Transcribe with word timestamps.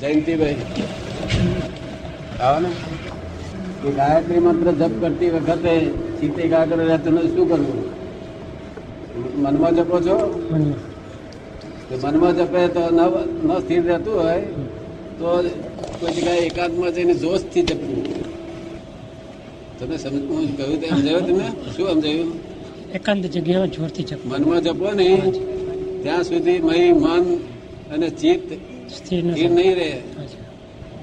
જયંતિભાઈ. 0.00 0.56
આવો 2.40 2.58
ને. 2.60 2.70
ગાયત્રી 3.96 4.38
મંત્ર 4.38 4.72
જપ 4.72 4.92
કરતી 5.00 5.30
વખતે 5.30 5.72
ચિત્ત 6.20 6.38
એકાગ્ર 6.38 6.78
રહેતું 6.90 7.18
શું 7.22 7.48
કરવું? 7.48 7.78
મનમાં 9.42 9.72
જપો 9.76 9.96
છો? 10.00 10.16
મનમાં 12.02 12.34
જપે 12.36 12.60
તો 12.68 12.82
ન 12.90 13.00
ન 13.46 13.50
સ્થિર 13.60 13.82
રહેતું 13.84 14.14
હોય 14.22 14.40
તો 15.18 15.28
કોઈ 16.00 16.12
જગ્યાએ 16.12 16.42
એકાંતમાં 16.46 16.92
જઈને 16.92 17.14
જોશથી 17.14 17.62
જપવું. 17.62 18.04
તમે 19.78 19.96
સમજ 19.96 20.22
હું 20.30 20.56
કહ્યું 20.56 20.80
તે 20.80 20.86
સમજાયું 20.88 21.26
તમે? 21.26 21.46
શું 21.76 21.86
સમજાયું? 21.90 22.30
એકાંત 22.94 23.24
જગ્યાએ 23.26 23.68
જોરથી 23.68 24.02
જપ. 24.02 24.20
મનમાં 24.24 24.60
જપો 24.62 24.86
ને 24.90 25.08
ત્યાં 26.02 26.24
સુધી 26.24 26.60
મહી 26.60 26.92
મન 26.92 27.24
અને 27.94 28.08
ચિત્ત 28.10 28.48
સ્થિર 28.96 29.22
નહીં 29.24 29.74
રહે. 29.74 29.90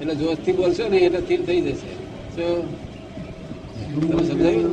એટલે 0.00 0.14
જોશથી 0.14 0.52
બોલશો 0.52 0.84
ને 0.88 0.98
એટલે 0.98 1.20
સ્થિર 1.20 1.40
થઈ 1.46 1.60
જશે. 1.60 1.90
તમે 2.36 4.22
સમજાયું 4.28 4.72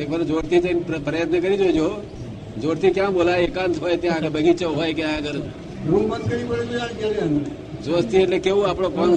એક 0.00 0.06
વાર 0.10 0.22
જોરથી 0.22 0.60
જઈને 0.60 0.80
પ્રયત્ન 1.06 1.36
કરી 1.40 1.56
જોજો. 1.56 1.88
જોરથી 2.62 2.90
ક્યાં 2.90 3.12
બોલાય? 3.12 3.42
એકાંત 3.42 3.76
હોય 3.82 3.96
ત્યાં 3.96 4.16
આગળ 4.16 4.32
બગીચો 4.36 4.68
હોય 4.78 4.92
કે 4.98 5.04
આગળ. 5.04 5.38
રૂમ 5.88 6.04
બંધ 6.10 6.26
કરી 6.30 6.44
પડે 6.48 6.64
જોશથી 7.86 8.16
એટલે 8.16 8.38
કેવું? 8.38 8.64
આપણો 8.68 8.88
કોણ 8.88 9.10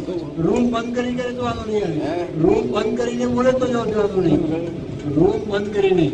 રૂમ 0.45 0.63
બંધ 0.73 0.95
કરી 0.95 1.15
કરે 1.19 1.31
તો 1.31 1.41
વાંધો 1.43 1.63
નહીં 1.71 2.41
રૂમ 2.43 2.63
બંધ 2.73 2.97
કરીને 2.99 3.25
બોલે 3.35 3.51
તો 3.51 3.65
જવાતું 3.67 4.23
નહીં. 4.23 4.41
રૂમ 5.15 5.39
બંધ 5.49 5.69
કરીને. 5.73 6.07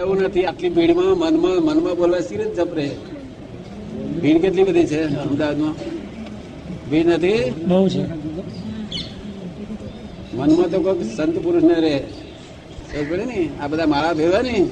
એવું 0.00 0.16
નથી. 0.22 0.44
આટલી 0.44 0.68
ભીડમાં 0.68 1.12
મનમાં 1.22 1.58
મનમાં 1.68 1.94
બોલવા 2.00 2.20
સિરિયસ 2.28 2.48
જપ 2.48 2.68
જપરે 2.68 2.86
ભીડ 4.22 4.38
કેટલી 4.42 4.64
બધી 4.68 4.86
છે 4.86 5.00
અમદાવાદમાં? 5.24 5.74
ભીડ 6.90 7.06
નથી? 7.06 7.50
બહુ 7.50 7.88
છે. 7.88 8.02
મનમાં 10.34 10.70
તો 10.70 10.78
કોઈ 10.80 11.04
સંત 11.16 11.38
પુરુષ 11.38 11.62
ને 11.62 11.80
રે 11.80 12.04
પડે 13.10 13.24
ને? 13.24 13.48
આ 13.62 13.66
બધા 13.66 13.86
માળા 13.86 14.12
ભેવા 14.12 14.40
ને? 14.40 14.66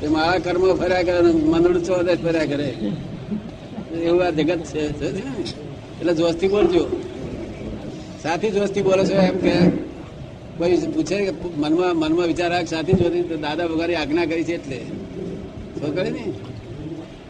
તે 0.00 0.08
માળા 0.08 0.38
કર્મ 0.38 0.74
ફર્યા 0.74 1.02
કરે 1.02 1.20
મનડું 1.20 1.84
ચોદશ 1.84 2.18
ફર્યા 2.18 2.44
કરે. 2.44 2.68
એવું 4.02 4.26
આ 4.26 4.30
જગત 4.30 4.60
છે. 4.64 4.82
એટલે 6.00 6.14
જોસ્તી 6.14 6.48
બોલજો 6.48 6.84
સાથી 8.22 8.50
જોસ્તી 8.50 8.82
બોલો 8.82 9.04
છો 9.04 9.14
એમ 9.14 9.36
કે 9.38 9.54
કોઈ 10.58 10.76
પૂછે 10.76 11.16
કે 11.24 11.32
મનમાં 11.56 11.96
મનમાં 11.96 12.26
વિચાર 12.26 12.50
રાખ 12.52 12.66
સાથી 12.66 12.92
જોતી 12.92 13.22
તો 13.22 13.36
દાદા 13.36 13.64
વગારી 13.64 13.94
આજ્ઞા 13.94 14.24
કરી 14.24 14.44
છે 14.44 14.54
એટલે. 14.54 14.78
ખબર 15.80 15.90
પડે 15.90 16.10
ને? 16.10 16.24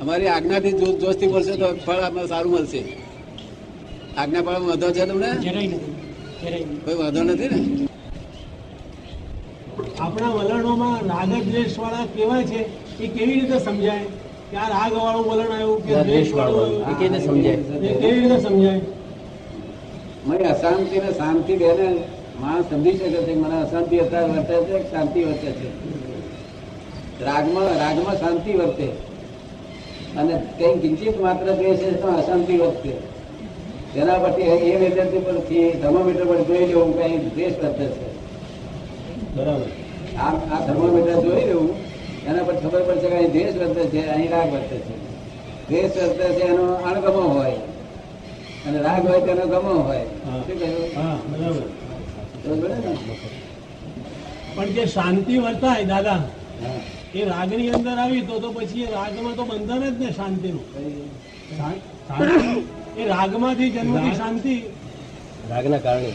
અમારી 0.00 0.26
આજ્ઞાથી 0.26 0.72
જોસ્તી 0.72 1.26
બોલશે 1.26 1.56
તો 1.56 1.66
ફળ 1.86 1.94
આપણે 1.94 2.26
સારું 2.26 2.52
મળશે. 2.52 2.82
આજ્ઞા 4.16 4.42
પાડવા 4.42 4.68
વાંધો 4.68 4.90
છે 4.90 5.06
તમને? 5.06 5.26
નથી. 5.26 6.80
કોઈ 6.84 6.94
વાંધો 6.94 7.22
નથી 7.22 7.48
ને? 7.48 7.86
આપણા 10.00 10.28
વલણોમાં 10.28 11.00
રાગ 11.06 11.42
દ્વેષ 11.42 11.78
વાળા 11.78 12.06
કેવા 12.16 12.42
છે 12.42 12.60
એ 13.04 13.06
કેવી 13.06 13.40
રીતે 13.40 13.58
સમજાય? 13.58 14.04
કે 14.50 14.56
આ 14.56 14.68
રાગ 14.68 14.92
વાળું 14.92 15.26
વલણ 15.26 15.52
આવ્યું 15.52 15.86
કે 15.86 16.02
દ્વેષ 16.02 16.34
વાળું 16.34 16.86
આવ્યું? 16.86 17.18
એ 17.80 17.94
કેવી 17.94 18.20
રીતે 18.20 18.42
સમજાય? 18.42 18.80
મને 20.26 20.44
અશાંતિ 20.44 20.98
ને 20.98 21.12
શાંતિ 21.12 21.56
બે 21.56 21.72
ને 21.72 21.98
માણસ 22.40 22.64
સમજી 22.70 22.92
શકે 22.92 23.10
છે 23.10 23.34
મને 23.34 23.62
અશાંતિ 23.62 23.98
અત્યારે 23.98 24.32
વર્તે 24.32 24.54
છે 24.64 24.90
શાંતિ 24.90 25.24
વર્તે 25.24 25.50
છે? 25.50 25.68
રાગમાં 27.24 27.64
રાગમાં 27.64 28.18
શાંતિ 28.18 28.52
વર્તે. 28.52 28.86
અને 30.16 30.42
કઈ 30.58 30.78
કિંચિત 30.78 31.20
માત્ર 31.20 31.52
દ્વેષ 31.52 31.78
છે 31.78 31.90
તો 31.90 32.08
અશાંતિ 32.08 32.56
વર્તે. 32.58 33.13
તેના 33.94 34.18
પછી 34.18 34.42
એ 34.72 34.76
વેદનથી 34.82 35.24
પરથી 35.26 35.70
થર્મોમીટર 35.82 36.24
પર 36.30 36.40
જોઈ 36.48 36.66
લેવું 36.66 36.92
કઈ 36.98 37.16
દેશ 37.36 37.56
વર્તે 37.62 37.86
છે. 37.96 38.08
બરાબર. 39.36 39.68
આ 40.18 40.32
આ 40.52 40.58
થર્મોમીટર 40.66 41.16
જોઈ 41.24 41.44
લેવું 41.46 41.70
એના 42.28 42.44
પર 42.48 42.56
ખબર 42.62 42.82
પડશે 42.88 43.08
કે 43.08 43.16
અહીં 43.16 43.32
દેશ 43.32 43.54
વર્તે 43.60 43.82
છે 43.92 44.00
અહીં 44.14 44.30
રાગ 44.30 44.48
વર્તે 44.52 44.76
છે. 44.86 44.94
દેશ 45.68 45.94
વર્તે 45.96 46.26
છે 46.36 46.44
એનો 46.52 46.66
અણગમો 46.88 47.24
હોય. 47.36 47.60
અને 48.66 48.78
રાગ 48.82 49.02
હોય 49.08 49.20
તેનો 49.20 49.44
ગમો 49.46 49.74
હોય. 49.88 50.06
શું 50.46 50.56
કહ્યું? 50.58 50.86
પણ 54.56 54.68
જે 54.74 54.84
શાંતિ 54.86 55.34
વર્તાય 55.38 55.84
દાદા. 55.84 56.22
એ 57.14 57.24
રાગની 57.24 57.70
અંદર 57.70 57.98
આવી 57.98 58.22
તો 58.28 58.34
તો 58.40 58.48
પછી 58.52 58.82
એ 58.82 58.92
રાગમાં 58.92 59.34
તો 59.36 59.44
બંધન 59.44 59.82
જ 59.82 60.04
ને 60.04 60.12
શાંતિનું. 60.12 60.64
એ 62.96 63.04
રાગમાંથી 63.08 63.70
જન્મતી 63.70 64.14
શાંતિ. 64.14 64.54
રાગના 65.50 65.78
કારણે. 65.78 66.12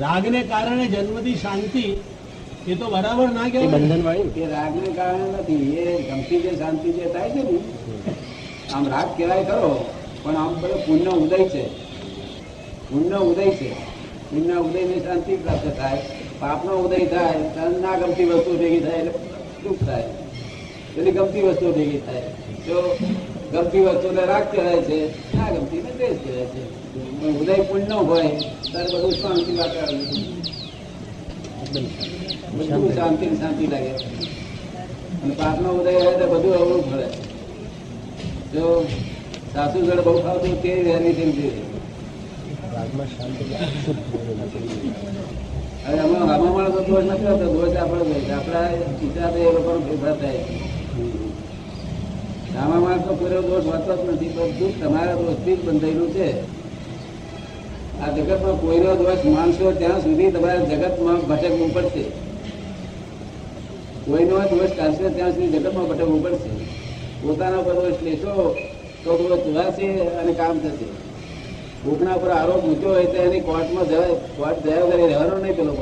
રાગને 0.00 0.42
કારણે 0.42 0.86
જન્મતી 0.86 1.34
શાંતિ. 1.34 1.84
એ 2.68 2.74
તો 2.74 2.90
બરાબર 2.90 3.28
ના 3.28 3.46
એ 3.46 3.50
કહેવાય 3.50 3.68
બંધન 3.68 4.02
વાળી 4.04 4.42
એ 4.42 4.46
રાગને 4.46 4.88
કારણે 4.88 5.26
નથી. 5.32 5.76
એ 5.76 6.10
ગમતી 6.10 6.40
જે 6.40 6.52
શાંતિ 6.58 6.92
જે 6.92 7.04
થાય 7.12 7.30
છે 7.30 7.42
ને 7.42 7.58
આમ 8.74 8.88
રાગ 8.88 9.08
કહેવાય 9.16 9.44
ખરો 9.44 9.72
પણ 10.22 10.36
આમ 10.36 10.54
બધો 10.60 10.76
પુણ્ય 10.86 11.10
ઉદય 11.10 11.48
છે. 11.48 11.64
પુણ્ય 12.88 13.18
ઉદય 13.30 13.50
છે. 13.50 13.72
પુણ્ય 14.30 14.54
ઉદયની 14.54 15.00
શાંતિ 15.00 15.36
પ્રાપ્ત 15.36 15.66
થાય. 15.78 16.02
પાપનો 16.40 16.72
ઉદય 16.76 17.06
થાય 17.06 17.68
ના 17.80 17.96
ગમતી 17.98 18.24
વસ્તુ 18.24 18.58
ભેગી 18.58 18.80
થાય 18.80 18.98
એટલે 18.98 19.12
દુઃખ 19.64 19.84
થાય. 19.86 20.25
એટલે 20.96 21.10
ગમતી 21.12 21.44
વસ્તુ 21.46 21.66
ભેગી 21.76 22.02
થાય. 22.06 22.28
જો 22.66 22.76
ગમતી 23.52 23.84
વસ્તુને 23.86 24.22
રાગ 24.26 24.44
કહેવાય 24.50 24.80
છે 24.82 24.98
ના 25.34 25.50
ગમતી 25.54 25.82
ને 25.84 25.90
દ્વેષ 25.96 26.18
કહેવાય 26.22 26.46
છે. 26.52 26.62
ઉદય 27.40 27.54
પુણ્ય 27.68 27.96
હોય 28.02 28.30
ત્યારે 28.62 28.88
બધું 28.92 29.14
શાંતિ 29.20 29.52
વાતાવરણ 29.58 30.04
બધું 32.52 32.92
શાંતિ. 32.94 33.24
ને 33.26 33.36
શાંતિ 33.36 33.64
લાગે. 33.66 33.92
અને 35.22 35.32
પાપનો 35.34 35.68
ઉદય 35.72 35.92
હોય 35.96 36.18
તો 36.20 36.26
બધું 36.32 36.54
અવળું 36.54 36.82
ફરે 36.88 37.06
જો 38.52 38.64
સાસુ 39.52 39.78
ઘર 39.86 40.00
બહુ 40.02 40.12
ખાવતું 40.22 40.54
તે 40.62 40.70
વહેલી 40.86 41.14
શાંતિ 41.16 41.46
શુદ્ધ 43.08 43.70
હવે 45.84 45.98
અમે 45.98 46.16
આમાં 46.16 46.52
માણસો 46.54 46.80
દોષ 46.88 47.04
નથી 47.06 47.28
હોતો 47.30 47.46
દોષ 47.54 47.76
આપણે 47.76 48.16
આપણા 48.34 48.68
હિસાબે 49.00 49.38
એ 49.40 49.52
લોકોનો 49.52 49.80
ફેરફાર 49.86 50.16
થાય. 50.20 50.42
આમાં 52.60 52.82
માણસો 52.84 53.12
પૂરો 53.20 53.40
દોષ 53.48 53.66
હોતો 53.70 53.92
જ 53.96 54.00
નથી 54.12 54.32
બધું 54.36 54.72
તમારા 54.80 55.16
દોષથી 55.22 55.56
જ 55.56 55.58
બંધાયેલું 55.66 56.10
છે? 56.16 56.28
આ 58.02 58.10
જગતમાં 58.16 58.56
કોઈનો 58.60 58.90
દોષ 59.00 59.22
માનશો 59.34 59.66
ત્યાં 59.80 60.02
સુધી 60.04 60.30
તમારે 60.34 60.60
જગતમાં 60.70 61.20
ભટકવું 61.28 61.70
પડશે. 61.74 62.04
કોઈનો 64.06 64.34
દોષ 64.52 64.72
કાઢશે 64.78 65.06
ત્યાં 65.16 65.32
સુધી 65.34 65.52
જગતમાં 65.54 65.86
ભટકવું 65.90 66.20
પડશે. 66.24 66.50
પોતાના 67.22 67.64
પર 67.66 67.76
દોષ 67.82 67.98
લેશો 68.06 68.32
તો 69.04 69.10
થોડો 69.18 69.36
ચુરાશે 69.44 69.86
અને 70.20 70.32
કામ 70.40 70.56
થશે. 70.64 70.88
કોકના 71.84 72.16
પર 72.22 72.30
આરોપ 72.38 72.62
મૂક્યો 72.66 72.92
હોય 72.96 73.08
તો 73.12 73.18
એની 73.26 73.46
કોર્ટમાં 73.48 73.86
જવાય 73.90 74.14
કોર્ટ 74.36 74.58
જયા 74.64 74.86
વગર 74.88 75.00
રહેવાનો 75.10 75.36
નહીં 75.42 75.56
પેલો? 75.56 75.72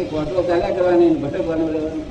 એ 0.00 0.04
કોર્ટો 0.12 0.38
ચાલ્યા 0.48 0.76
કરવાની, 0.76 1.12
ભટકવાનું 1.22 1.70
રહેવાનું. 1.74 2.06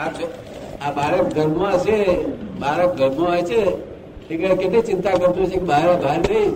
આ 0.00 0.08
જો- 0.12 0.32
આ 0.80 0.90
બાળક 0.92 1.28
ઘરમાં 1.34 1.74
હશે 1.76 1.98
બાળક 2.60 2.92
ઘરમાં 2.96 3.26
હોય 3.26 3.42
છે 3.44 3.60
એટલે 4.30 4.54
કેટલી 4.56 4.82
ચિંતા 4.82 5.14
કરતો 5.14 5.40
છે 5.44 5.56
કે 5.56 5.64
બહાર 5.64 5.88
બહાર 5.98 6.18
રહીશ 6.24 6.54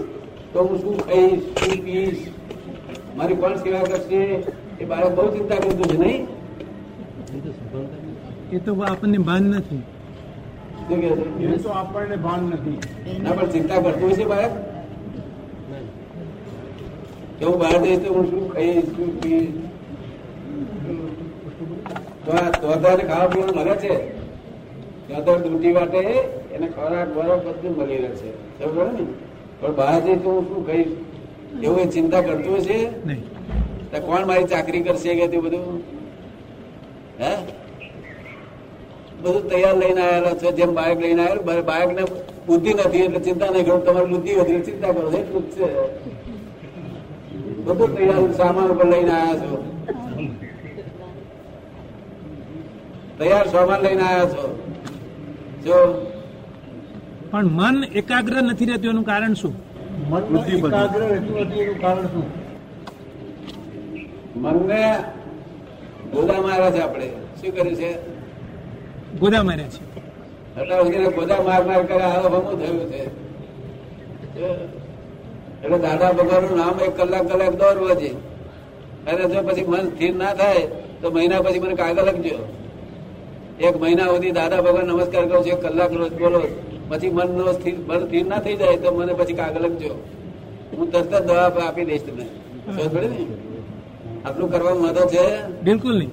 તો 0.52 0.58
હું 0.62 0.76
શું 0.80 0.96
ખાઈશ 1.00 1.42
શું 1.58 1.78
પીશ 1.84 2.20
મારી 3.16 3.36
કોણ 3.36 3.56
સેવા 3.58 3.82
કરશે? 3.84 4.20
એ 4.80 4.84
બાળક 4.84 5.12
બહુ 5.16 5.26
ચિંતા 5.32 5.58
કરતું 5.58 5.88
છે 5.90 5.96
નહીં? 5.98 6.22
એ 8.52 8.58
તો 8.60 8.72
આપણને 8.82 9.18
ભાન 9.20 9.44
નથી. 9.52 9.82
શું 10.78 11.00
કહે 11.00 11.10
છે? 11.10 11.48
એ 11.48 11.58
તો 11.58 11.70
આપણને 11.72 12.16
ભાન 12.18 12.42
નથી. 12.50 12.78
ના 13.22 13.32
પણ 13.32 13.50
ચિંતા 13.52 13.82
કરતું 13.84 14.10
છે 14.12 14.24
બાળક? 14.26 14.54
કે 17.38 17.44
હું 17.44 17.56
બહાર 17.58 17.76
જઈશ 17.82 18.00
તો 18.02 18.14
હું 18.14 18.24
શું 18.30 18.44
ખાઈશ 18.50 18.88
શું 18.90 19.10
પીશ 19.18 19.48
તો 22.24 22.32
આ 22.32 22.50
તોતાને 22.50 23.02
ખાવા 23.02 23.28
પીવાનું 23.28 23.56
મળે 23.56 23.76
છે? 23.76 23.94
તો 25.24 25.36
ડૂટી 25.36 25.72
વાટે 25.72 26.00
એને 26.54 26.66
ખોરાક 26.68 27.08
બરાબર 27.14 27.52
બધું 27.52 27.72
મળી 27.78 27.96
રહે 27.96 28.08
છે. 28.08 28.30
સમજો 28.58 28.84
ને? 28.84 29.06
પણ 29.60 29.74
બહાર 29.74 30.00
તો 30.00 30.30
હું 30.30 30.46
શું 30.48 30.66
કહીશ? 30.66 30.92
એવું 31.62 31.78
એ 31.78 31.86
ચિંતા 31.86 32.22
કરતું 32.22 32.60
છે? 32.60 32.78
નહીં. 33.04 33.22
તો 33.90 34.00
કોણ 34.00 34.26
મારી 34.26 34.44
ચાકરી 34.44 34.82
કરશે 34.82 35.14
કે 35.14 35.28
તે 35.28 35.38
બધું? 35.38 35.82
હે? 37.18 37.32
બધું 39.22 39.48
તૈયાર 39.48 39.76
લઈને 39.76 40.00
આવેલો 40.00 40.36
છે 40.36 40.52
જેમ 40.52 40.74
બાઇક 40.74 41.00
લઈને 41.00 41.22
આવેલું 41.26 41.64
બાઇક 41.64 41.92
ને 41.92 42.04
બુદ્ધિ 42.46 42.74
નથી 42.74 43.02
એટલે 43.02 43.20
ચિંતા 43.20 43.50
નહીં 43.50 43.64
કરું 43.64 43.84
તમારી 43.84 44.08
બુદ્ધિ 44.08 44.34
વધી 44.34 44.62
ચિંતા 44.62 44.92
કરો 44.92 45.10
એટલું 45.10 45.44
જ 45.50 45.54
છે. 45.54 45.68
બધું 47.64 47.96
તૈયાર 47.96 48.34
સામાન 48.34 48.70
ઉપર 48.70 48.86
લઈને 48.86 49.12
આવ્યા 49.12 49.40
છો. 49.40 49.56
તૈયાર 53.18 53.46
સામાન 53.54 53.80
લઈને 53.84 54.02
આવ્યા 54.02 54.32
છો. 54.32 54.44
જો 55.64 55.76
પણ 57.30 57.46
મન 57.58 57.76
એકાગ્ર 58.00 58.34
નથી 58.42 58.68
રહેતું 58.70 58.90
એનું 58.92 59.06
કારણ 59.10 59.34
શું? 59.40 59.54
મન 60.10 60.22
એકાગ્ર 60.56 61.00
રહેતું 61.12 61.36
નથી 61.44 61.62
એનું 61.64 61.78
કારણ 61.84 62.08
શું? 62.12 62.26
મનને 64.42 64.82
ગોદા 66.12 66.40
મારે 66.46 66.68
છે 66.74 66.80
આપણે. 66.86 67.06
શું 67.38 67.50
કર્યું 67.54 67.76
છે? 67.80 67.90
ગોદા 69.20 69.42
માર્યા 69.48 69.72
છે. 69.74 69.82
અત્યાર 70.58 70.82
સુધી 70.86 71.12
ગોદા 71.18 71.40
માર 71.48 71.62
માર 71.68 71.82
કરે 71.88 72.04
આ 72.08 72.28
ભમું 72.32 72.56
થયું 72.60 72.86
છે. 72.92 73.00
એટલે 75.62 75.78
દાદા 75.86 76.12
ભગવાનનું 76.18 76.56
નામ 76.60 76.76
એક 76.86 76.92
કલાક 76.98 77.24
કલાક 77.30 77.54
દોરવો 77.62 77.94
છે. 78.00 78.10
અને 79.08 79.22
જો 79.32 79.40
પછી 79.48 79.66
મન 79.72 79.84
સ્થિર 79.90 80.12
ના 80.20 80.34
થાય 80.40 80.64
તો 81.00 81.06
મહિના 81.14 81.42
પછી 81.44 81.62
મને 81.64 81.74
કાગળ 81.80 82.06
લખજો 82.10 82.36
એક 83.60 83.80
મહિના 83.80 84.06
સુધી 84.06 84.30
દાદા 84.30 84.60
ભગવાન 84.60 84.86
નમસ્કાર 84.86 85.24
કરું 85.26 85.44
છું 85.44 85.52
એક 85.52 85.66
કલાક 85.66 85.92
રોજ 85.92 86.12
બોલો 86.12 86.40
પછી 86.88 87.10
મન 87.10 87.28
નો 87.38 87.52
સ્થિર 87.52 87.74
મન 87.88 88.06
સ્થિર 88.06 88.26
ના 88.26 88.38
થઈ 88.38 88.56
જાય 88.56 88.76
તો 88.76 88.94
મને 88.94 89.12
પછી 89.12 89.32
કાગળ 89.32 89.60
લખજો 89.60 89.94
હું 90.78 90.92
તરત 90.92 91.10
જ 91.10 91.20
દવા 91.20 91.66
આપી 91.66 91.84
દઈશ 91.84 92.02
તમને. 92.02 92.26
સમજ 92.66 92.94
ને? 92.94 93.26
આટલું 94.24 94.52
કરવાનું 94.52 94.82
મદદ 94.82 94.98
છે. 94.98 95.52
બિલકુલ 95.62 95.98
નહીં. 95.98 96.10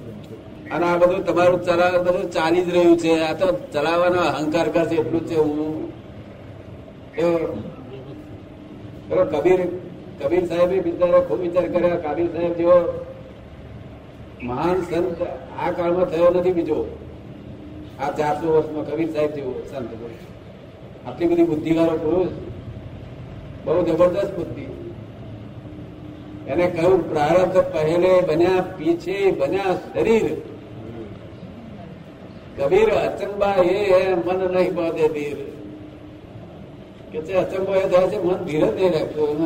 અને 0.70 0.84
આ 0.86 0.96
બધું 0.96 1.26
તમારું 1.26 1.64
ચલાવ 1.64 2.02
બધું 2.02 2.30
ચાલી 2.30 2.62
જ 2.62 2.70
રહ્યું 2.70 2.96
છે. 2.98 3.20
આ 3.20 3.32
તો 3.32 3.46
ચલાવવાનો 3.72 4.20
અહંકાર 4.20 4.68
કરશે 4.68 4.94
એટલું 4.94 5.26
જ 5.26 5.28
છે 5.28 5.34
હું. 5.34 5.92
પેલો 9.08 9.24
કબીર 9.24 9.60
કબીર 10.20 10.44
સાહેબે 10.46 10.80
બિચારા 10.80 11.20
ખૂબ 11.20 11.40
વિચાર 11.40 11.66
કર્યા. 11.68 11.96
કબીર 11.96 12.28
સાહેબ 12.32 12.56
જેવો 12.56 12.76
મહાન 14.42 14.76
સંત 14.82 15.20
આ 15.62 15.70
કાળમાં 15.70 16.06
થયો 16.06 16.30
નથી 16.30 16.52
બીજો. 16.52 17.01
આ 18.02 18.10
ચારસો 18.10 18.46
વર્ષમાં 18.52 18.86
કબીર 18.86 19.10
સાહેબ 19.12 19.32
જેવો 19.34 19.52
સંત. 19.70 19.90
આટલી 21.06 21.28
બધી 21.28 21.44
બુદ્ધિવાળો 21.44 21.96
પુરુષ, 21.96 22.32
બહુ 23.64 23.82
જબરદસ્ત 23.86 24.32
બુદ્ધિ. 24.36 24.66
એને 26.46 26.66
કહ્યું, 26.66 27.00
પ્રારબ્ધ 27.10 27.58
પહેલે 27.72 28.12
બન્યા, 28.20 28.64
પીછે 28.78 29.16
બન્યા 29.30 29.74
શરીર. 29.84 30.26
કબીર, 32.58 32.88
અચંબા 32.96 33.54
એ 33.64 34.14
મન 34.14 34.40
નહીં 34.54 34.74
બાંધે 34.74 35.06
ધીર 35.08 35.38
કે 37.12 37.20
છે, 37.20 37.34
અચંબો 37.34 37.72
એ 37.74 37.84
થાય 37.88 38.08
છે, 38.08 38.18
મન 38.22 38.38
ધીર 38.44 38.64
જ 38.66 38.74
નહીં 38.74 38.92
રાખતું 38.92 39.38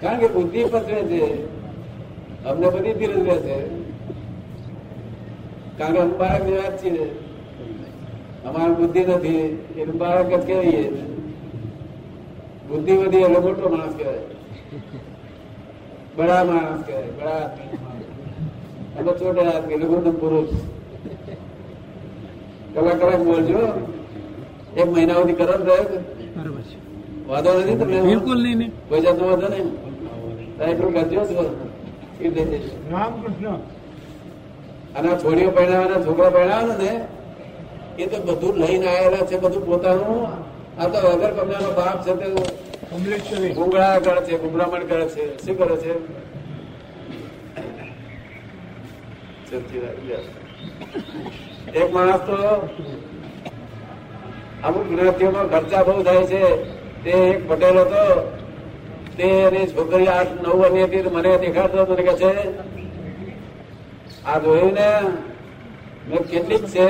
કારણ 0.00 0.18
કે 0.18 0.28
બુદ્ધિ 0.28 0.64
પથરે 0.64 1.00
છે. 1.02 1.22
અમને 2.44 2.66
બધી 2.68 2.92
ધીરજ 2.92 3.22
રહે 3.28 3.38
છે. 3.38 3.56
કારણ 5.78 5.94
કે 5.94 6.00
અમે 6.00 6.14
બાળક 6.18 6.42
જેવા 6.46 6.70
જ 6.70 6.78
અમારી 8.48 8.76
બુદ્ધિ 8.80 9.00
નથી 9.04 9.44
એ 9.80 9.84
બાળક 10.00 10.30
જ 10.30 10.42
કહેવાય 10.46 10.82
બુદ્ધિ 12.68 12.92
વધી 13.00 13.24
એટલે 13.26 13.40
મોટો 13.44 13.68
માણસ 13.74 13.94
કહેવાય. 13.98 14.22
બડા 16.16 16.42
માણસ 16.44 16.82
કહેવાય 16.86 17.10
બડા 17.18 17.42
અમે 18.98 19.10
છોટે 19.18 19.42
આદમી 19.52 19.78
લઘુત્તમ 19.82 20.14
પુરુષ. 20.20 20.52
કલાક 22.74 22.96
કલાક 23.00 23.22
બોલજો. 23.28 23.62
એક 24.76 24.88
મહિના 24.92 25.18
સુધી 25.20 25.38
કરો 25.40 25.54
રહ્યો 25.56 25.84
બરોબર 26.34 26.62
છે. 26.68 26.76
વાંધો 27.28 27.50
નથી 27.60 27.78
તમને? 27.80 28.00
બિલકુલ 28.00 28.38
નહીં 28.42 28.58
ને 28.58 28.66
કોઈ 28.88 29.02
જાતનો 29.04 29.24
વાંધો 29.30 29.48
નહીં? 29.48 29.68
એટલું 30.60 30.92
કરજો 30.94 31.20
રામકૃષ્ણ. 32.92 33.58
અને 34.96 35.08
છોડીઓ 35.22 35.50
પહેરાવાના 35.56 36.04
છોકરા 36.06 36.30
પહેરાવાના 36.36 36.78
ને 36.82 36.90
એ 37.98 38.06
તો 38.06 38.18
બધું 38.22 38.54
લઈને 38.56 38.86
આવેલા 38.86 39.26
છે 39.26 39.36
બધું 39.38 39.66
પોતાનું. 39.66 40.22
આ 40.80 40.88
તો 40.88 40.98
અગર 41.08 41.30
કમલાનો 41.30 41.70
બાપ 41.72 41.98
છે 42.06 42.12
તે 42.20 42.26
ગુંગળા 43.54 43.98
કરે 43.98 44.20
છે 44.26 44.38
ગુંગળામણ 44.38 44.86
કરે 44.90 45.06
છે. 45.08 45.24
શું 45.44 45.58
કરે 45.58 45.76
છે? 45.76 45.92
એક 51.74 51.88
માણસ 51.94 52.22
તો 52.26 52.36
અમુક 54.64 54.84
જ્ઞાતિઓમાં 54.88 55.46
ખર્ચા 55.50 55.82
બહુ 55.82 56.02
થાય 56.02 56.24
છે. 56.26 56.42
તે 57.04 57.10
એક 57.10 57.48
પટેલ 57.48 57.78
હતો. 57.78 58.04
તે 59.16 59.24
એની 59.24 59.66
છોકરી 59.66 60.06
આઠ 60.06 60.34
નવ 60.42 60.54
વર્ષની 60.60 60.84
હતી 60.84 61.10
મને 61.14 61.30
દેખાડતો 61.38 61.86
મને 61.92 62.02
કહે 62.02 62.14
છે 62.14 62.32
આ 64.24 64.38
જોયું 64.38 64.72
ને 64.72 64.88
મેં 66.08 66.22
કેટલીક 66.30 66.64
છે 66.66 66.86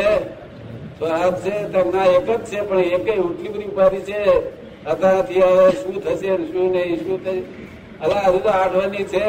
તો 0.99 1.05
આ 1.07 1.31
છે 1.43 1.55
ના 1.93 2.07
એક 2.17 2.27
જ 2.27 2.31
છે, 2.51 2.59
પણ 2.69 2.81
એક 2.97 3.09
એટલી 3.09 3.53
બધી 3.53 3.71
ઉપાધિ 3.73 4.01
છે. 4.09 4.21
અત્યારથી 4.87 5.43
હવે 5.47 5.67
શું 5.81 5.97
થશે 6.05 6.31
શું 6.51 6.67
નહીં, 6.73 6.99
શું 7.05 7.19
થશે 7.25 7.43
અલા 8.01 8.25
હજુ 8.27 8.41
તો 8.45 8.51
આઠવાની 8.51 9.07
છે. 9.13 9.25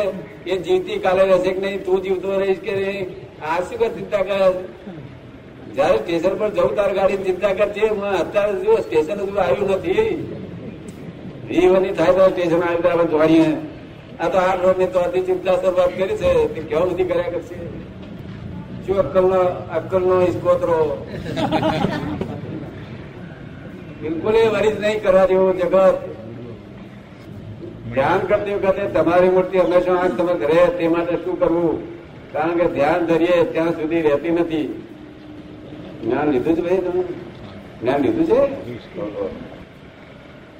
એ 0.46 0.58
જીવતી 0.66 1.00
કાલે 1.06 1.24
રહેશે 1.24 1.52
કે 1.54 1.60
નહીં? 1.60 1.84
તું 1.86 2.02
જીવતો 2.04 2.30
રહીશ 2.42 2.62
કે 2.66 2.74
નહીં? 2.80 3.08
આ 3.42 3.60
શું 3.68 3.78
કર 3.80 3.90
ચિંતા 3.96 4.24
કર? 4.30 4.54
જયારે 5.76 5.98
સ્ટેશન 6.04 6.34
પર 6.40 6.50
જવું 6.56 6.76
તાર 6.76 6.92
ગાડી 6.98 7.24
ચિંતા 7.26 7.54
કરજે 7.60 7.84
હું 7.88 8.04
અત્યારે 8.22 8.54
જો 8.64 8.78
સ્ટેશન 8.86 9.20
હજુ 9.24 9.36
આવ્યું 9.46 9.72
નથી. 9.78 10.08
વી 11.48 11.94
થાય 12.00 12.14
તો 12.18 12.24
સ્ટેશન 12.34 12.62
આવ્યું 12.64 12.82
તો 12.84 12.90
આપણે 12.90 13.06
જોડીએ 13.14 13.50
આ 14.20 14.30
તો 14.30 14.38
આઠ 14.40 14.64
વર્ષની 14.64 14.92
તો 14.96 15.02
ચિંતા 15.28 15.56
શરૂઆત 15.62 15.92
કરી 15.98 16.18
છે. 16.22 16.32
તે 16.54 16.60
કેવું 16.70 16.90
નથી 16.94 17.10
કર્યા 17.10 17.34
કરશે? 17.34 17.58
શું 18.90 19.00
અક્કલનો 19.00 19.42
અક્કલનો 19.72 20.16
ઇસ્કોતરો 20.24 20.78
બિલકુલ 24.02 24.36
એ 24.36 24.44
વરિજ 24.50 24.76
નહીં 24.76 25.00
કરવા 25.00 25.26
જેવું 25.26 25.56
જગત 25.56 25.76
ધ્યાન 27.90 28.22
કરતી 28.24 28.56
વખતે 28.56 28.84
તમારી 28.90 29.32
મૂર્તિ 29.32 29.58
હંમેશા 29.58 29.98
આંખ 29.98 30.16
તમે 30.18 30.34
રહે 30.44 30.64
તે 30.74 30.90
માટે 30.90 31.16
શું 31.18 31.38
કરવું 31.38 31.78
કારણ 32.34 32.58
કે 32.58 32.66
ધ્યાન 32.70 33.08
ધરીએ 33.08 33.38
ત્યાં 33.48 33.74
સુધી 33.74 34.02
રહેતી 34.02 34.34
નથી 34.34 34.68
જ્ઞાન 36.02 36.32
લીધું 36.32 36.56
છે 36.56 36.62
ભાઈ 36.62 36.84
તમે 36.84 37.04
જ્ઞાન 37.80 38.02
લીધું 38.02 38.26
છે 38.28 38.40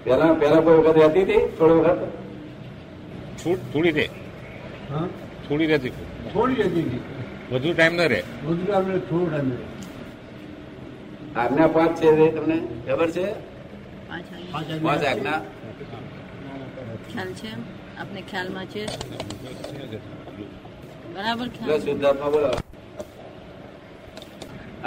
પેલા 0.04 0.34
પેલા 0.36 0.62
કોઈ 0.62 0.80
વખત 0.80 0.98
રહેતી 0.98 1.24
હતી 1.24 1.42
થોડી 1.56 1.80
વખત 1.80 2.02
છૂટ 3.38 3.62
થોડી 3.72 3.94
રહે 3.94 4.06
હા 4.90 5.08
થોડી 5.46 5.68
રહેતી 5.68 5.94
થોડી 6.28 6.60
રહેતી 6.60 6.86
હતી 6.90 7.19
વધુ 7.52 7.70
ટાઈમ 7.74 7.94
ન 7.98 8.02
રહે. 8.12 8.22
બધું 8.46 8.70
આપણે 8.78 9.00
થોડો 9.10 9.26
ટાઈમ 9.30 9.50
રહે. 9.52 9.66
આજ્ઞા 11.42 11.70
પાંચ 11.76 11.94
છે 12.00 12.10
તમને 12.36 12.58
ખબર 12.88 13.10
છે? 13.16 13.26
પાંચ 14.84 15.04
આજ્ઞા. 15.12 15.40
ખ્યાલ 17.12 17.32
છે? 17.40 17.52
આપને 18.00 18.22
ખ્યાલમાં 18.30 18.68
છે? 18.74 18.84
બરાબર 21.14 21.48
ખ્યાલ? 21.56 21.82
શુદ્ધાત્મા 21.86 22.30
બોલો. 22.36 22.52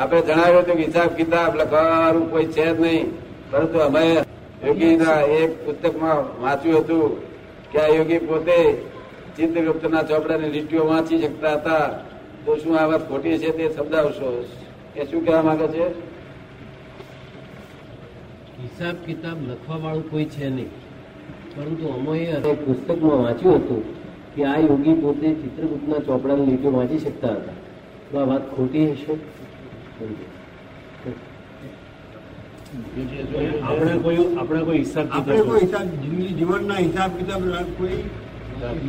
આપણે 0.01 0.21
જણાવ્યું 0.27 0.63
હતું 0.63 0.77
કે 0.79 0.85
હિસાબ 0.87 1.11
કિતાબ 1.19 1.51
લખવાનું 1.61 2.27
કોઈ 2.31 2.49
છે 2.55 2.67
જ 2.77 2.79
નહીં. 2.85 3.07
પરંતુ 3.51 3.79
અમે 3.89 4.05
યોગીના 4.65 5.21
એક 5.41 5.51
પુસ્તકમાં 5.65 6.21
વાંચ્યું 6.43 6.81
હતું 6.85 7.07
કે 7.73 7.79
આ 7.85 7.91
યોગી 7.97 8.23
પોતે 8.31 8.59
ચિત્રગુપ્તના 9.37 10.09
ચોપડાની 10.11 10.55
લીટીઓ 10.55 10.83
વાંચી 10.93 11.23
શકતા 11.23 11.57
હતા. 11.59 11.87
તો 12.45 12.59
શું 12.59 12.77
આ 12.77 12.87
વાત 12.89 13.03
ખોટી 13.09 13.39
છે 13.39 13.53
તે 13.53 13.65
સમજાવશો? 13.71 14.29
એ 14.95 15.07
શું 15.07 15.25
કહેવા 15.25 15.43
માંગે 15.43 15.67
છે? 15.69 15.85
હિસાબ 18.63 18.97
કિતાબ 19.07 19.39
લખવા 19.49 19.79
વાળું 19.83 20.09
કોઈ 20.11 20.27
છે 20.27 20.51
નહીં. 20.51 20.71
પરંતુ 21.55 21.85
અમોએ 21.93 22.55
પુસ્તકમાં 22.65 23.23
વાંચ્યું 23.25 23.61
હતું 23.61 23.83
કે 24.35 24.47
આ 24.47 24.59
યોગી 24.59 24.95
પોતે 24.95 25.29
ચિત્રગુપ્તના 25.43 26.01
ચોપડાની 26.01 26.47
લીટીઓ 26.47 26.73
વાંચી 26.73 27.01
શકતા 27.01 27.35
હતા. 27.35 27.59
તો 28.11 28.19
આ 28.19 28.27
વાત 28.27 28.45
ખોટી 28.55 28.87
હશે? 28.95 29.15
આપણે 33.63 33.95
કોઈ 34.03 34.27
આપણે 34.39 34.65
કોઈ 34.65 34.79
હિસાબ 34.79 35.07
આપણે 35.13 35.43
કોઈ 35.43 35.61
હિસાબ 35.61 35.89
જીવનના 36.39 36.77
હિસાબ 36.77 37.17
કિતાબ 37.19 37.43
કોઈ 37.79 38.03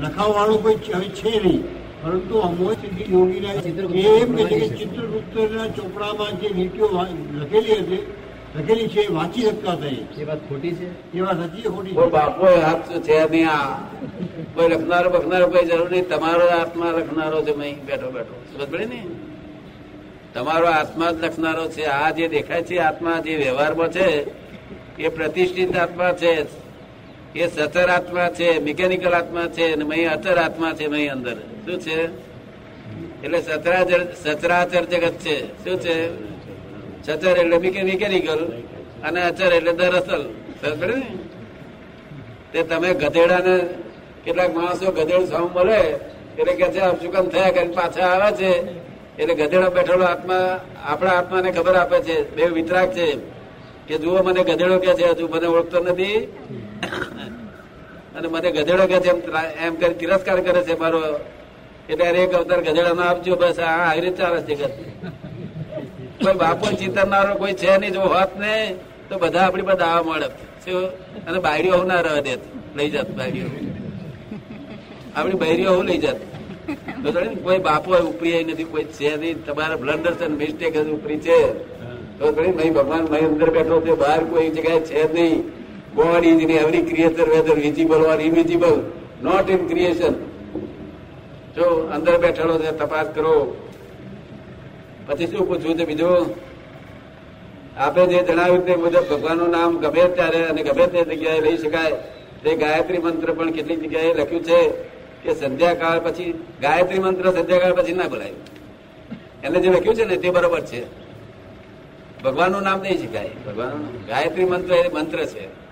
લખાવવાળું 0.01 0.62
કોઈ 0.63 0.77
છે 1.22 1.39
નહીં. 1.39 1.63
પરંતુ 2.03 2.39
અમોય 2.39 2.75
સિદ્ધિ 2.75 3.03
યોગીના 3.12 3.53
એમ 3.53 4.36
કે 4.36 4.43
છે 4.43 4.60
કે 4.60 4.75
ચિત્રગુપ્તના 4.75 5.67
ચોપડામાં 5.67 6.39
જે 6.41 6.50
નીતિઓ 6.50 6.88
લખેલી 7.39 7.74
હતી 7.74 8.03
લખેલી 8.55 8.88
છે 8.88 9.01
એ 9.01 9.13
વાંચી 9.13 9.41
શકતા 9.41 9.72
હતા 9.72 9.88
એ. 10.19 10.25
વાત 10.25 10.39
ખોટી 10.50 10.75
છે? 10.75 11.17
એ 11.17 11.22
વાત 11.22 11.38
સાચી 11.38 11.62
છે 11.62 11.69
ખોટી 11.69 11.93
છે. 11.93 12.10
બાપો 12.10 12.45
હાથ 12.45 13.01
છે 13.01 13.27
નહીં 13.29 13.50
આ. 13.50 13.79
કોઈ 14.55 14.67
લખનારો 14.67 15.10
બખનારો 15.10 15.48
કોઈ 15.48 15.65
જરૂર 15.65 15.91
નહીં. 15.91 16.07
તમારો 16.07 16.45
આત્મા 16.50 16.91
લખનારો 16.91 17.41
છે 17.41 17.55
મેં 17.55 17.86
બેઠો 17.86 18.12
બેઠો. 18.12 18.36
સમજ 18.53 18.69
પડે 18.69 18.86
ને? 18.86 19.03
તમારો 20.33 20.67
આત્મા 20.67 21.12
જ 21.12 21.25
લખનારો 21.25 21.67
છે. 21.67 21.86
આ 21.86 22.12
જે 22.12 22.27
દેખાય 22.27 22.63
છે 22.63 22.77
આત્મા 22.77 23.19
જે 23.19 23.36
વ્યવહારમાં 23.36 23.89
છે 23.91 24.07
એ 24.98 25.07
પ્રતિષ્ઠિત 25.10 25.77
આત્મા 25.77 26.13
છે. 26.13 26.62
એ 27.35 27.47
સચર 27.47 27.89
આત્મા 27.89 28.29
છે 28.37 28.47
મિકેનિકલ 28.59 29.13
આત્મા 29.13 29.47
છે, 29.55 29.65
અને 29.73 29.83
મહી 29.83 30.05
અચર 30.15 30.37
આત્મા 30.37 30.73
છે 30.77 30.85
મહી 30.87 31.09
અંદર. 31.15 31.37
શું 31.65 31.77
છે? 31.79 31.97
એટલે 33.23 33.39
સચરાચર 33.41 34.01
સચરાચર 34.23 34.83
જગત 34.91 35.15
છે. 35.23 35.35
શું 35.63 35.75
છે? 35.83 35.95
સચર 37.05 37.35
એટલે 37.41 37.57
મિકેનિકલ 37.59 38.41
અને 39.03 39.19
અચર 39.29 39.51
એટલે 39.57 39.73
દરઅસલ. 39.79 40.23
તે 42.51 42.59
તમે 42.69 42.89
ગધેડાને 43.01 43.55
કેટલાક 44.23 44.51
માણસો 44.55 44.87
ગધેડ 44.97 45.25
સામ 45.31 45.47
મળે, 45.55 45.81
એટલે 46.39 46.53
કે 46.59 46.67
છે 46.73 46.81
અપશુકમ 46.89 47.25
થયા 47.33 47.53
કરીને 47.55 47.73
પાછા 47.77 48.09
આવે 48.13 48.29
છે? 48.39 48.51
એટલે 49.19 49.33
ગધેડો 49.39 49.67
બેઠેલો 49.75 50.05
આત્મા, 50.05 50.47
આપણા 50.89 51.15
આત્માને 51.19 51.49
ખબર 51.51 51.75
આપે 51.77 51.97
છે. 52.07 52.15
બે 52.35 52.43
વિતરાક 52.55 52.89
છે 52.95 53.07
કે 53.87 53.95
જુઓ 54.01 54.19
મને 54.23 54.41
ગધેડો 54.49 54.77
કે 54.83 54.91
છે, 54.99 55.05
હજુ 55.11 55.25
મને 55.33 55.47
ઓળખતો 55.55 55.79
નથી. 55.79 56.19
અને 58.15 58.27
મને 58.27 58.51
ગધેડો 58.51 58.86
કે 58.88 59.00
છે, 59.00 59.12
એમ 59.65 59.75
કરી 59.75 59.93
તિરસ્કાર 59.93 60.39
કરે 60.41 60.62
છે 60.63 60.79
મારો. 60.79 61.00
એટલે 61.89 62.05
એક 62.05 62.34
અવતાર 62.34 62.60
ગધેડામાં 62.62 63.10
આપજો, 63.10 63.36
બસ 63.36 63.60
આ 63.60 63.89
આવી 63.89 64.01
રીતે 64.01 64.17
ચાલે 64.17 64.41
જગત 64.41 64.72
કોઈ 66.24 66.34
બાપુ 66.34 66.65
ચિંતનારો 66.75 67.34
કોઈ 67.36 67.53
છે 67.53 67.77
નહીં, 67.77 67.91
જો 67.91 68.01
હોત 68.01 68.39
ને, 68.39 68.75
તો 69.10 69.17
બધા 69.17 69.41
આપણી 69.41 69.62
પાસે 69.62 69.84
આવા 69.84 70.03
મળે. 70.03 70.27
અને 71.27 71.39
બાયડીઓ 71.39 71.74
હું 71.77 71.88
ના 71.88 72.00
રહે 72.01 72.22
દે. 72.22 72.36
લઈ 72.75 72.89
જાત 72.89 73.10
બાયડીઓ. 73.10 73.48
આપણી 75.15 75.34
બાયરીઓ 75.34 75.72
હું 75.75 75.86
લઈ 75.86 75.98
જાત. 75.98 76.20
કોઈ 77.43 77.60
બાપુ 77.60 77.91
ઉપરી 77.93 78.43
નથી, 78.43 78.63
કોઈ 78.63 78.84
છે 78.84 79.15
નહીં. 79.17 79.46
તમારા 79.46 79.75
બ્લન્ડર 79.75 80.13
છે 80.13 80.27
મિસ્ટેક 80.27 80.75
ઉપરી 80.77 81.20
છે. 81.20 81.39
તો 82.17 82.32
નહીં 82.58 82.74
ભગવાન 82.74 83.03
મારી 83.10 83.25
અંદર 83.25 83.50
બેઠો 83.50 83.82
છે, 83.82 83.93
બહાર 83.93 84.24
કોઈ 84.24 84.50
જગ્યાએ 84.50 84.79
છે 84.79 85.13
નહીં. 85.13 85.62
God 85.95 86.25
is 86.25 86.41
in 86.41 86.50
every 86.50 86.81
creature 86.81 87.29
whether 87.29 87.53
visible 87.53 87.95
or 87.95 88.21
invisible 88.21 88.81
not 89.23 89.50
in 89.50 89.67
creation 89.67 90.13
જો 91.55 91.89
અંદર 91.93 92.17
બેઠેલો 92.17 92.57
છે, 92.57 92.71
તપાસ 92.71 93.07
કરો. 93.07 93.55
પછી 95.07 95.27
શું 95.27 95.47
પૂછવું 95.47 95.77
છે 95.77 95.85
બીજું? 95.85 96.35
આપે 97.77 98.05
જે 98.05 98.23
જણાવ્યું 98.23 98.65
તે 98.65 98.75
મુજબ 98.75 99.03
ભગવાનનું 99.09 99.50
નામ 99.50 99.77
ગમે 99.77 100.07
ત્યારે 100.07 100.45
અને 100.45 100.63
ગમે 100.63 100.88
તે 100.88 101.03
જગ્યાએ 101.03 101.41
લઈ 101.41 101.57
શકાય. 101.57 101.91
તે 102.43 102.55
ગાયત્રી 102.55 102.97
મંત્ર 102.97 103.31
પણ 103.31 103.51
કેટલીક 103.51 103.83
જગ્યાએ 103.83 104.13
લખ્યું 104.13 104.43
છે 104.43 104.69
કે 105.23 105.33
સંધ્યાકાળ 105.33 106.00
પછી, 106.00 106.33
ગાયત્રી 106.62 107.00
મંત્ર 107.00 107.31
સંધ્યાકાળ 107.31 107.73
પછી 107.73 107.93
ના 107.93 108.07
બોલાય. 108.07 108.31
એને 109.43 109.59
જે 109.59 109.69
લખ્યું 109.69 109.95
છે 109.95 110.05
ને 110.05 110.17
તે 110.17 110.29
બરોબર 110.29 110.62
છે. 110.62 110.85
ભગવાનનું 112.23 112.62
નામ 112.62 112.79
નહીં 112.81 112.97
શકાય 112.97 113.29
ભગવાનનું 113.45 114.05
ગાયત્રી 114.05 114.45
મંત્ર 114.45 114.73
એ 114.73 114.89
મંત્ર 114.93 115.25
છે. 115.25 115.62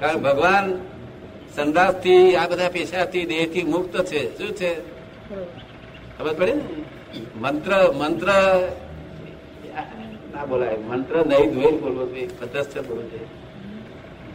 કારણ 0.00 0.20
ભગવાન 0.26 0.66
સંદાસથી 1.56 2.36
આ 2.40 2.48
બધા 2.50 2.72
પેશાથી 2.76 3.24
દેહથી 3.32 3.66
મુક્ત 3.74 3.94
છે. 4.10 4.20
શું 4.38 4.50
છે? 4.58 4.70
ખબર 6.16 6.34
પડી 6.38 6.56
ને? 6.58 6.64
મંત્ર 7.42 7.70
મંત્ર 8.00 8.28
ના 10.34 10.44
બોલાય. 10.50 10.78
મંત્ર 10.90 11.14
નહીં 11.30 11.48
ધોઈ 11.54 11.76
બોલવો 11.82 12.04
જોઈએ. 12.12 12.28
પદ્ધત 12.40 12.72
બોલવો 12.88 13.04
જોઈએ. 13.10 13.28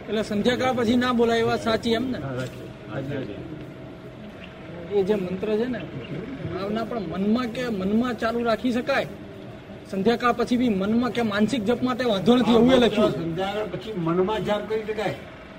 એટલે 0.08 0.22
સંધ્યાકાળ 0.22 0.74
પછી 0.78 0.98
ના 1.04 1.12
બોલાય 1.18 1.40
એવા 1.44 1.60
સાચી 1.66 1.94
એમ 1.98 2.06
ને? 2.12 2.18
એ 4.94 5.02
જે 5.08 5.14
મંત્ર 5.24 5.48
છે 5.60 5.66
ને 5.74 5.80
ભાવના 6.52 6.84
પણ 6.90 7.04
મનમાં 7.12 7.48
કે 7.54 7.62
મનમાં 7.80 8.14
ચાલુ 8.20 8.40
રાખી 8.48 8.72
શકાય. 8.72 9.08
સંધ્યાકાળ 9.90 10.34
પછી 10.38 10.58
બી 10.60 10.72
મનમાં 10.82 11.12
કે 11.16 11.22
માનસિક 11.32 11.62
જપ 11.68 11.80
માટે 11.86 12.04
વાંધો 12.12 12.32
નથી 12.36 12.56
એવું 12.60 12.74
લખ્યું 12.84 13.12
સંધ્યાકાળ 13.12 13.68
પછી 13.72 13.94
મનમાં 14.06 14.40
જાપ 14.48 14.62
કરી 14.68 14.84
શકાય. 14.88 15.14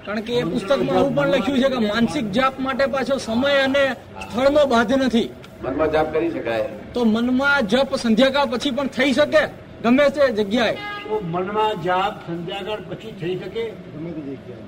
કારણ 0.05 0.22
કે 0.22 0.34
એ 0.34 0.43
પુસ્તકમાં 0.43 0.98
એવું 0.98 1.15
પણ 1.15 1.27
લખ્યું 1.27 1.60
છે 1.60 1.70
કે 1.70 1.77
માનસિક 1.77 2.31
જાપ 2.31 2.60
માટે 2.60 2.86
પાછો 2.86 3.17
સમય 3.17 3.51
અને 3.51 3.93
સ્થળનો 3.93 4.65
બાધ 4.65 4.91
નથી. 4.93 5.29
મનમાં 5.62 5.91
જાપ 5.91 6.13
કરી 6.13 6.31
શકાય. 6.31 6.70
તો 6.93 7.03
મનમાં 7.03 7.67
જપ 7.67 7.96
સંધ્યાકાળ 7.96 8.46
પછી 8.46 8.72
પણ 8.72 8.88
થઈ 8.88 9.13
શકે? 9.13 9.48
ગમે 9.84 10.10
તે 10.10 10.31
જગ્યાએ. 10.31 10.74
તો 10.74 11.20
મનમાં 11.24 11.84
જાપ 11.84 12.20
સંધ્યાકાળ 12.27 12.81
પછી 12.81 13.12
થઈ 13.12 13.36
શકે? 13.36 13.63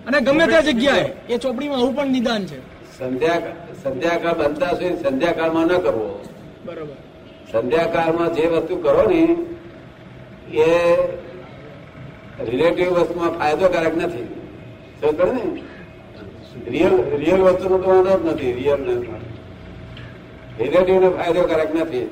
અને 0.08 0.22
ગમે 0.22 0.48
તે 0.48 0.72
જગ્યાએ. 0.72 1.12
એ 1.30 1.38
ચોપડીમાં 1.38 1.78
આવું 1.78 1.96
પણ 1.96 2.08
નિદાન 2.08 2.46
છે. 2.46 2.60
સંધ્યા 3.00 3.42
સંધ્યાકાળ 3.84 4.34
બનતા 4.34 4.70
સુધી 4.70 5.04
સંધ્યાકાળમાં 5.04 5.66
ન 5.66 5.78
કરવો. 5.78 6.26
બરોબર. 6.66 6.94
સંધ્યાકાળમાં 7.52 8.34
જે 8.34 8.46
વસ્તુ 8.46 8.76
કરો 8.76 9.10
ને 9.10 9.38
એ 10.58 10.94
રિલેટિવ 12.46 12.92
વસ્તુમાં 12.92 13.40
ફાયદોકારક 13.40 13.98
નથી. 13.98 14.33
રિયલ 16.68 16.96
રિયલ 17.18 17.42
વસ્તુનો 17.42 17.78
તો 17.78 17.90
વાંધો 17.90 18.20
જ 18.20 18.34
નથી 18.34 18.52
રિયલ 18.52 18.82
રિલેટિવ 20.60 21.00
ને 21.00 21.10
ફાયદોકારક 21.10 21.76
નથી. 21.76 22.10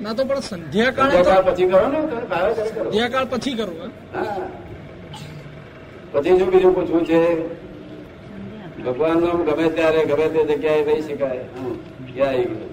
ના 0.00 0.14
તો 0.14 0.24
પણ 0.24 0.40
સંધ્યાકાળ 0.40 1.42
પછી 1.42 1.68
કરો 1.68 1.88
ને 1.88 2.00
કરો. 2.00 2.54
સંધ્યાકાળ 2.64 3.24
પછી? 3.24 3.54
હા. 4.14 4.48
પછી 6.12 6.38
શું 6.38 6.50
બીજું 6.50 6.74
પૂછવું 6.74 7.04
છે? 7.06 7.20
ભગવાન 8.84 9.20
નામ 9.20 9.44
ગમે 9.44 9.68
ત્યારે 9.68 10.04
ગમે 10.04 10.28
તે 10.28 10.54
જગ્યાએ 10.54 10.82
રહી 10.84 11.02
શકાય. 11.02 11.44
ક્યાં 12.14 12.30
આવી 12.30 12.44
ગયું? 12.44 12.68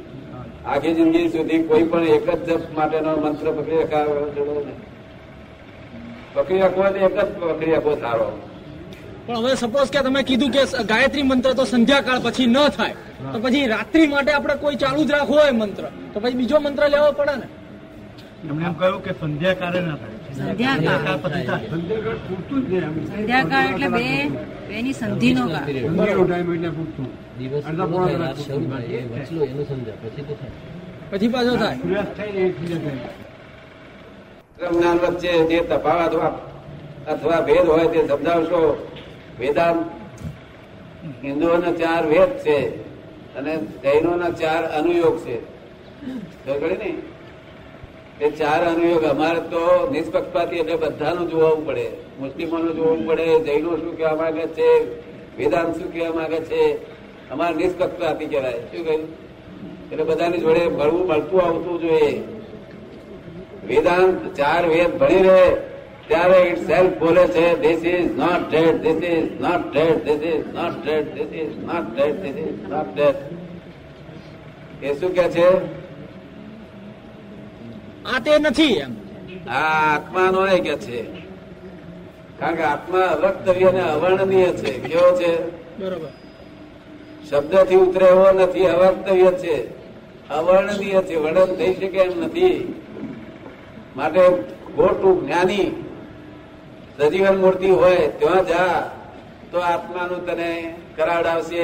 આખી 0.66 0.94
જિંદગી 0.94 1.30
સુધી 1.30 1.64
કોઈ 1.64 1.84
પણ 1.84 2.04
એક 2.04 2.30
જ 2.30 2.52
જપ 2.52 2.78
માટેનો 2.78 3.16
મંત્ર 3.16 3.52
પકડી 3.52 3.78
રખાવો 3.78 4.14
રાખવો 6.64 6.84
તો 6.94 7.00
એક 7.08 7.14
જ 7.18 7.20
પકડી 7.40 7.72
રાખવો 7.76 7.94
સારો. 8.04 8.28
પણ 9.28 9.38
હવે 9.44 9.52
સપોઝ 9.62 9.90
કે 9.94 10.00
તમે 10.06 10.22
કીધું 10.30 10.52
કે 10.56 10.62
ગાયત્રી 10.92 11.26
મંત્ર 11.30 11.52
તો 11.60 11.64
સંધ્યાકાળ 11.74 12.20
પછી 12.26 12.48
ન 12.48 12.58
થાય 12.78 12.96
તો 13.34 13.38
પછી 13.44 13.66
રાત્રિ 13.74 14.04
માટે 14.14 14.32
આપણે 14.34 14.56
કોઈ 14.64 14.78
ચાલુ 14.82 15.02
જ 15.08 15.10
રાખવો 15.16 15.36
હોય 15.42 15.54
મંત્ર 15.62 15.84
તો 16.14 16.18
પછી 16.24 16.38
બીજો 16.40 16.58
મંત્ર 16.66 16.84
લેવો 16.96 17.10
પડે 17.20 17.36
ને? 17.42 17.48
એમણે 18.50 18.66
એમ 18.70 18.76
કહ્યું 18.80 19.02
કે 19.06 19.12
સંધ્યાકાળે 19.22 19.80
ના 19.88 19.98
થાય. 20.02 20.18
સંધ્યાકાળ. 20.38 21.18
પછી 21.24 21.46
પૂરતું 22.28 22.62
જ 22.70 22.72
સંધ્યાકાળ 23.10 23.68
એટલે 23.72 23.88
બે 23.96 24.06
બેની 24.70 24.96
સંધિનો 25.00 25.44
કાળ. 25.54 25.68
સંધ્યાનો 25.88 26.24
ટાઈમ 26.28 26.50
એટલે 26.56 26.70
પૂરતું. 26.78 27.08
દિવસ 27.40 27.64
અડધા 27.70 27.88
પોણા 27.92 28.18
રાત 28.22 28.22
કલાક 28.22 28.38
શરૂ 28.46 28.68
થાય. 28.72 28.98
એ 28.98 29.08
વચલો 29.14 29.42
એનું 29.52 29.66
સમજાય 29.70 29.98
પછી 30.02 30.24
થાય. 30.40 30.54
પછી 31.12 31.30
સૂર્યાસ્ત 31.82 33.25
જ્ઞાન 34.60 34.98
વચ્ચે 35.00 35.32
જે 35.50 35.60
તફાવત 35.62 36.14
અથવા 37.08 37.40
ભેદ 37.42 37.66
હોય 37.68 37.88
તે 37.88 38.08
સમજાવશો. 38.08 38.62
વેદાંત, 39.40 39.80
હિન્દુઓના 41.24 41.72
ચાર 41.72 42.04
વેદ 42.08 42.32
છે 42.44 42.60
અને 43.38 43.54
જૈનોના 43.84 44.30
ચાર 44.30 44.64
અનુયોગ 44.78 45.18
છે. 45.26 45.38
એ 48.22 48.30
ચાર 48.30 48.62
અનુયોગ 48.66 49.04
અમારે 49.04 49.42
તો 49.52 49.64
નિષ્પક્ષપાતી 49.92 50.56
એટલે 50.56 50.76
બધાનું 50.76 51.30
જોવું 51.30 51.66
પડે. 51.68 51.88
મુસ્લિમોનું 52.20 52.76
જોવું 52.76 53.08
પડે, 53.08 53.28
જૈનો 53.40 53.78
શું 53.78 53.98
કહેવા 53.98 54.16
માંગે 54.16 54.46
છે, 54.48 54.70
વેદાંત 55.38 55.76
શું 55.78 55.94
કહેવા 55.94 56.16
માંગે 56.16 56.40
છે? 56.40 56.62
અમારે 57.30 57.56
નિષ્પક્ષપાતી 57.56 58.26
કહેવાય. 58.26 58.60
શું 58.72 58.86
કહ્યું? 58.86 59.04
એટલે 59.92 60.04
બધાની 60.04 60.38
જોડે 60.38 60.64
મળવું 60.68 61.08
મળતું 61.08 61.44
આવતું 61.44 61.80
જોઈએ. 61.82 62.35
વેદાંત 63.68 64.36
ચાર 64.36 64.68
વેદ 64.68 64.98
ભણી 64.98 65.22
રહે 65.22 65.56
ત્યારે 66.08 66.38
ઇટ 66.38 66.68
સેલ્ફ 66.68 66.98
બોલે 66.98 67.28
છે 67.28 67.62
this 67.62 67.94
is 67.94 68.12
not 68.12 68.52
dead 68.52 68.76
this 68.82 69.10
is 69.10 69.42
not 69.42 69.74
dead 69.74 70.04
this 70.04 70.36
is 70.36 70.54
not 70.54 70.86
dead 70.86 71.14
this 71.14 71.34
is 71.34 71.58
not 71.58 71.96
dead 71.96 72.22
this 72.22 72.36
is 72.36 72.70
not 72.70 72.96
dead 72.96 73.16
એ 74.84 74.94
શું 74.94 75.14
કે 75.14 75.30
છે? 75.30 75.56
આ 78.06 78.20
તે 78.20 78.40
નથી 78.40 78.74
એમ. 78.74 78.92
આ 79.50 79.96
આત્માનો 79.96 80.48
એ 80.48 80.60
કે 80.60 80.76
છે. 80.76 81.02
કારણ 82.40 82.56
કે 82.56 82.64
આત્મા 82.64 83.00
અવક્તવ્ય 83.00 83.66
અને 83.66 83.82
અવર્ણનીય 83.82 84.48
છે. 84.48 84.72
કેવો 84.72 85.18
છે? 85.18 85.48
બરોબર. 85.80 86.10
શબ્દથી 87.30 87.76
ઉતરે 87.76 88.06
એવો 88.06 88.32
નથી 88.32 88.66
અવક્તવ્ય 88.66 89.32
છે. 89.32 89.70
અવર્ણનીય 90.30 91.02
છે. 91.02 91.16
વર્ણન 91.16 91.46
થઈ 91.46 91.74
શકે 91.74 91.98
એમ 91.98 92.20
નથી. 92.20 92.82
માટે 93.96 94.24
ખોટું 94.76 95.16
જ્ઞાની 95.22 95.68
સજીવન 96.98 97.38
મૂર્તિ 97.44 97.70
હોય, 97.82 98.04
ત્યાં 98.20 98.46
જા, 98.48 98.78
તો 99.52 99.58
આત્માનું 99.72 100.22
તને 100.28 100.50
કરાવડાવશે 100.98 101.64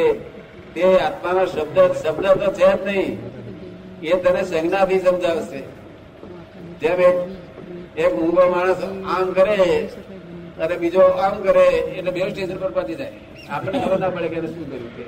તે 0.73 0.85
આત્માનો 0.99 1.43
શબ્દ 1.45 1.77
શબ્દ 2.01 2.25
તો 2.41 2.47
છે 2.57 2.67
જ 2.77 2.79
નહીં. 2.87 3.11
એ 4.03 4.11
તને 4.23 4.41
સંજ્ઞાથી 4.43 5.01
સમજાવશે. 5.05 5.61
જેમ 6.81 6.99
એક 7.07 7.17
એક 7.97 8.11
મૂંગો 8.19 8.43
માણસ 8.53 8.81
આમ 9.13 9.27
કરે, 9.33 9.59
અને 10.61 10.75
બીજો 10.81 11.03
આમ 11.25 11.35
કરે, 11.45 11.67
એટલે 11.97 12.11
બે 12.11 12.21
સ્ટેશન 12.29 12.57
પર 12.61 12.71
પહોંચી 12.75 12.99
જાય. 12.99 13.15
આપણે 13.53 13.77
ખબર 13.79 13.99
ના 13.99 14.13
પડે 14.15 14.27
કે 14.33 14.37
શું 14.53 14.65
કર્યું 14.69 14.91
કે 14.95 15.03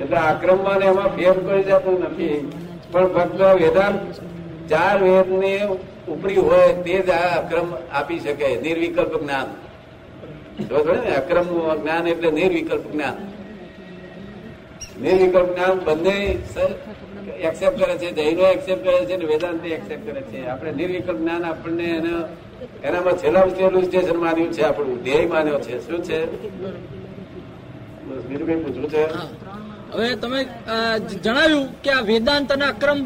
એટલે 0.00 0.18
આક્રમમાં 0.18 0.82
એમાં 0.82 1.10
ફેર 1.16 1.36
કરી 1.46 1.64
જતો 1.68 1.92
નથી. 2.02 2.38
પણ 2.94 3.06
ફક્ત 3.08 3.40
વેદાંત 3.40 4.12
ચાર 4.70 5.02
વેદ 5.02 5.32
ને 5.38 5.66
ઉપરી 6.08 6.36
હોય 6.36 6.72
તે 6.72 6.98
જ 6.98 7.10
આ 7.10 7.42
અક્રમ 7.42 7.74
આપી 7.92 8.20
શકે, 8.20 8.60
નિર્વિકલ્પ 8.60 9.22
જ્ઞાન. 9.22 9.46
ને, 10.60 11.14
અક્રમ 11.14 11.80
જ્ઞાન 11.82 12.06
એટલે 12.06 12.30
નિર્વિકલ્પ 12.30 12.92
જ્ઞાન. 12.92 13.16
નિર્વિકલ્પ 15.02 15.56
જ્ઞાન 15.56 15.78
બંને 15.78 16.38
એક્સેપ્ટ 17.40 17.84
કરે 17.84 17.98
છે, 17.98 18.12
જૈનો 18.12 18.46
એક્સેપ્ટ 18.46 18.84
કરે 18.84 19.04
છે 19.04 19.14
અને 19.14 19.24
વેદાંત 19.24 19.64
એક્સેપ્ટ 19.64 20.10
કરે 20.10 20.20
છે. 20.20 20.46
આપણે 20.46 20.72
નિર્વિકલ્પ 20.72 21.18
જ્ઞાન 21.18 21.44
આપણને 21.44 21.84
એના, 21.84 22.28
એનામાં 22.84 23.12
છેલ્લા 23.12 23.40
છેલ્લું 23.40 23.84
સ્ટેશન 23.84 24.16
માન્યું 24.16 24.52
છે 24.52 24.62
આપણું. 24.62 25.02
ધ્યેય 25.02 25.26
માન્યો 25.26 25.60
છે. 25.60 25.86
શું 25.86 26.04
છે? 26.04 26.24
બસ 28.04 28.22
બીજું 28.22 28.46
કઈ 28.46 28.62
પૂછવું 28.62 28.90
છે? 28.90 29.06
હવે 29.94 30.08
તમે 30.22 30.40
જણાવ્યું 31.24 31.66
કે 31.82 31.90
આ 31.90 32.02
વેદાંત 32.10 32.48
અને 32.52 32.64
અક્રમ 32.64 33.00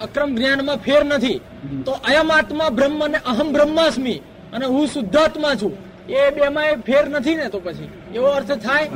અક્રમ 0.00 0.30
જ્ઞાનમાં 0.36 0.78
ફેર 0.86 1.02
નથી. 1.04 1.38
તો 1.86 1.92
અયમ 2.10 2.28
આત્મા 2.32 2.70
બ્રહ્મ 2.78 3.00
અને 3.04 3.18
અહમ 3.32 3.48
બ્રહ્માસ્મી 3.52 4.18
અને 4.52 4.66
હું 4.66 4.84
શુદ્ધાત્મા 4.86 5.54
છું. 5.62 5.74
એ 6.18 6.20
બેમાં 6.36 6.80
ફેર 6.86 7.04
નથી 7.08 7.36
ને 7.36 7.46
તો 7.48 7.58
પછી? 7.60 7.88
એવો 8.14 8.28
અર્થ 8.38 8.52
થાય? 8.64 8.86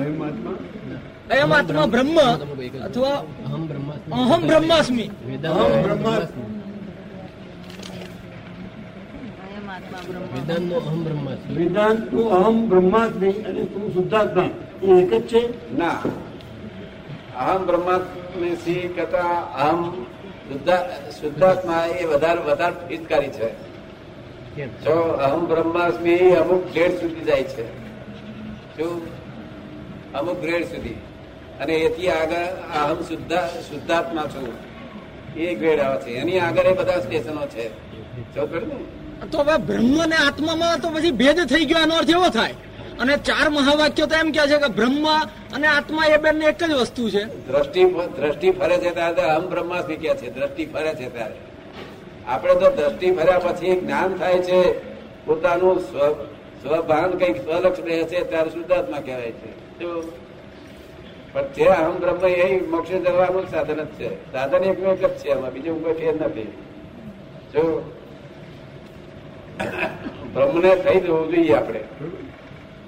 અયમ 1.32 1.52
આત્મા? 1.54 1.86
બ્રહ્મ 1.86 2.16
અથવા 2.88 3.16
અહમ 3.46 3.62
બ્રહ્માસ્મી. 3.66 4.12
અહમ 4.12 4.40
બ્રહ્માસ્મી. 4.48 5.08
વેદાંત 5.26 5.58
અહમ 5.62 5.72
બ્રહ્માસ્મી 5.86 6.44
અયમ 9.46 9.66
આત્મા 9.70 10.00
અહમ 10.88 11.00
બ્રહ્માસ્મિ. 11.04 11.54
વેદાંતનું 11.58 12.26
અહમ 12.38 12.56
બ્રહ્માસ્મિ 12.68 13.30
અને 13.48 13.62
તું 13.72 13.84
શુદ્ધાત્મા. 13.94 14.48
એ 14.82 14.86
એક 15.02 15.12
જ 15.14 15.26
છે? 15.30 15.42
ના. 15.78 15.98
અહમ 17.38 17.66
બ્રહ્માસ્મી 17.66 18.57
સિંહ 18.57 18.95
કરતા 18.97 19.40
અહમ 19.64 20.05
શુદ્ધાત્મા 21.21 21.87
એ 21.87 22.05
વધારે 22.05 22.40
વધારે 22.40 22.76
હિતકારી 22.90 23.28
છે 23.28 23.49
જો 24.85 24.95
અહમ 25.26 25.47
બ્રહ્માસ્મિ 25.47 26.16
અમુક 26.19 26.73
ગ્રેડ 26.73 27.00
સુધી 27.00 27.21
જાય 27.21 27.43
છે. 27.43 27.64
શું 28.76 28.93
અમુક 30.12 30.40
ગ્રેડ 30.40 30.64
સુધી. 30.64 30.95
અને 31.61 31.75
એથી 31.75 32.09
આગળ 32.09 32.45
અહમ 32.83 33.02
શુદ્ધા 33.02 33.47
શુદ્ધાત્મા 33.69 34.23
છું. 34.23 34.49
એ 35.37 35.55
ગ્રેડ 35.55 35.81
આવે 35.81 35.99
છે. 36.02 36.11
એની 36.11 36.38
આગળ 36.38 36.66
એ 36.66 36.75
બધા 36.75 37.00
સ્ટેશનો 37.00 37.47
છે. 37.47 37.69
તો 39.33 39.38
હવે 39.38 39.57
બ્રહ્મ 39.57 40.05
ને 40.07 40.16
આત્મામાં 40.16 40.81
તો 40.81 40.88
પછી 40.90 41.11
ભેદ 41.11 41.38
થઈ 41.47 41.64
ગયો 41.64 41.78
એનો 41.78 41.95
અર્થ 41.95 42.11
એવો 42.11 42.28
થાય. 42.28 42.55
અને 43.00 43.14
ચાર 43.16 43.48
મહાવાક્યો 43.50 44.06
તો 44.06 44.14
એમ 44.16 44.30
કે 44.30 44.42
છે 44.50 44.58
કે 44.58 44.68
બ્રહ્મ 44.68 45.04
અને 45.54 45.66
આત્મા 45.66 46.06
એ 46.06 46.16
બંને 46.16 46.44
એક 46.44 46.64
જ 46.64 46.72
વસ્તુ 46.72 47.10
છે. 47.10 47.24
દ્રષ્ટિ 47.46 47.84
દ્રષ્ટિ 48.16 48.50
ફરે 48.50 48.76
છે 48.78 48.90
ત્યારે 48.90 49.22
અહમ 49.22 49.46
બ્રહ્માસ્મિ 49.48 49.96
કે 49.96 50.14
છે, 50.14 50.34
દ્રષ્ટિ 50.34 50.66
ફરે 50.66 50.94
છે 50.94 51.08
ત્યારે. 51.14 51.34
આપણે 52.26 52.54
તો 52.54 52.70
દ્રષ્ટિ 52.70 53.10
ફર્યા 53.10 53.38
પછી 53.38 53.80
જ્ઞાન 53.80 54.16
થાય 54.16 54.38
છે, 54.38 54.60
પોતાનું 55.26 55.80
સ્વ, 55.80 56.12
સ્વભાન 56.62 57.10
કંઈક 57.10 57.48
રહે 57.48 58.04
છે 58.04 58.24
ત્યારે 58.30 58.50
શુદ્ધાત્મા 58.50 59.00
કહેવાય 59.00 59.32
છે? 59.32 59.50
પણ 61.32 61.52
જે 61.56 61.64
અહમ 61.64 61.96
બ્રહ્મ 61.98 62.26
એ 62.26 62.66
મોક્ષ 62.66 62.90
જવાનું 62.90 63.50
સાધન 63.50 63.80
જ 63.84 63.86
છે. 63.98 64.32
સાધન 64.32 64.64
એક 64.64 64.78
એક 64.78 65.04
જ 65.04 65.18
છે 65.18 65.28
એમાં, 65.28 65.52
બીજું 65.52 65.84
કોઈ 65.84 65.94
ફેર 65.94 66.14
નથી. 66.14 66.52
જો 67.52 67.62
બ્રહ્મને 70.34 70.70
થઈ 70.76 71.00
જવું 71.00 71.30
જોઈએ 71.30 71.54
આપણે. 71.54 71.80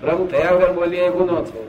બ્રહ્મ 0.00 0.20
થયા 0.32 0.54
વગર 0.54 0.72
બોલીએ 0.78 1.04
એ 1.06 1.10
ગુનો 1.16 1.36
છે 1.48 1.60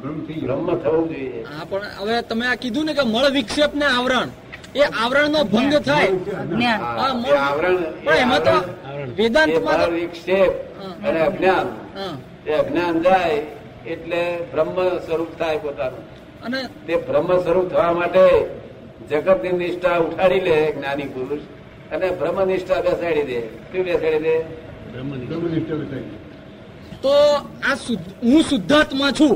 બ્રહ્મ 0.00 0.18
બ્રહ્મ 0.46 0.66
થવું 0.82 1.04
જોઈએ. 1.10 1.42
હા 1.50 1.64
પણ 1.70 1.84
હવે 1.98 2.16
તમે 2.28 2.44
આ 2.52 2.56
કીધું 2.62 2.84
ને 2.88 2.92
કે 2.98 3.04
મળ 3.12 3.26
વિક્ષેપ 3.36 3.72
ને 3.80 3.86
આવરણ 3.96 4.30
એ 4.80 4.82
આવરણ 5.02 5.30
નો 5.34 5.40
ભંગ 5.52 5.74
થાય. 5.88 6.10
આવરણ 7.46 7.78
પણ 8.04 8.18
એમાં 8.24 8.42
તો 8.48 8.56
એ 8.56 9.06
વેદાંતમાં 9.18 9.78
તો 9.80 9.86
ભાવ 9.86 9.94
વિક્ષેપ 9.98 10.52
અને 11.06 11.20
અજ્ઞાન. 11.28 11.68
એ 12.48 12.52
અજ્ઞાન 12.62 12.94
જાય 13.06 13.38
એટલે 13.92 14.22
બ્રહ્મ 14.52 14.76
સ્વરૂપ 15.06 15.32
થાય 15.40 15.58
પોતાનું. 15.64 16.04
અને 16.44 16.60
તે 16.86 16.94
બ્રહ્મ 17.08 17.28
સ્વરૂપ 17.44 17.66
થવા 17.72 17.92
માટે 17.98 18.24
જગતની 19.10 19.58
નિષ્ઠા 19.62 19.98
ઉઠાડી 20.06 20.42
લે 20.48 20.56
જ્ઞાની 20.76 21.10
પુરુષ 21.14 21.44
અને 21.92 22.06
બ્રહ્મ 22.20 22.38
નિષ્ઠા 22.50 22.80
બેસાડી 22.86 23.26
દે. 23.30 23.38
શું 23.68 23.82
બેસાડી 23.88 24.22
દે? 24.26 24.34
બ્રહ્મનિષ્ઠ. 24.92 25.72
બતાવી. 25.80 26.19
તો 27.02 27.12
આ 27.68 27.74
હું 28.28 28.42
શુદ્ધાત્મા 28.50 29.12
છું. 29.18 29.34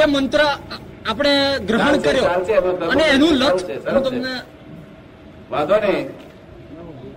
એ 0.00 0.02
મંત્ર 0.14 0.40
આપણે 1.10 1.32
ગ્રહણ 1.68 1.96
કર્યો. 2.04 2.26
અને 2.92 3.04
એનું 3.14 3.34
લક્ષ 3.42 3.64
હું 3.92 4.02
તમને 4.06 4.32
વાંધો 5.52 5.76
નહીં. 5.84 6.06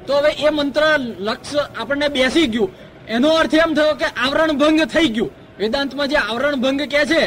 તો 0.06 0.14
હવે 0.20 0.32
એ 0.46 0.50
મંત્ર 0.58 0.84
લક્ષ 1.28 1.52
આપણને 1.80 2.08
બેસી 2.16 2.48
ગયું. 2.54 2.70
એનો 3.16 3.30
અર્થ 3.42 3.56
એમ 3.64 3.72
થયો 3.78 3.94
કે 4.02 4.08
આવરણ 4.24 4.52
ભંગ 4.62 4.80
થઈ 4.94 5.10
ગયું. 5.16 5.32
વેદાંતમાં 5.60 6.08
જે 6.12 6.18
આવરણ 6.30 6.56
ભંગ 6.64 6.82
કે 6.94 7.02
છે 7.12 7.24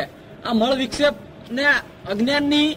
આ 0.47 0.55
મળ 0.61 0.75
વિક્ષેપ 0.81 1.15
ને 1.57 1.65
અજ્ઞાનની 2.13 2.71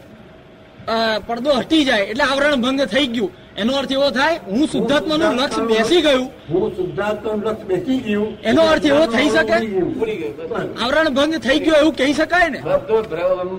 પડદો 1.28 1.52
હટી 1.60 1.84
જાય 1.88 2.06
એટલે 2.12 2.24
આવરણ 2.32 2.56
ભંગ 2.64 2.82
થઈ 2.94 3.08
ગયું. 3.16 3.32
એનો 3.62 3.74
અર્થ 3.80 3.92
એવો 3.96 4.08
થાય 4.16 4.40
હું 4.54 4.64
શુદ્ધાત્માનું 4.72 5.38
લક્ષ 5.40 5.60
બેસી 5.68 6.02
ગયું. 6.06 6.26
હું 6.54 6.64
શુદ્ધાત્માનું 6.78 7.44
લક્ષ 7.48 7.68
બેસી 7.70 8.00
ગયું. 8.08 8.32
એનો 8.50 8.62
અર્થ 8.72 8.88
એવો 8.92 9.04
થઈ 9.14 9.30
શકે? 9.36 9.58
ભૂલી 10.00 10.18
ગયું. 10.22 10.66
આવરણ 10.84 11.10
ભંગ 11.18 11.34
થઈ 11.46 11.60
ગયો 11.66 11.78
એવું 11.84 11.96
કહી 12.00 12.14
શકાય 12.20 12.50
ને? 12.56 12.60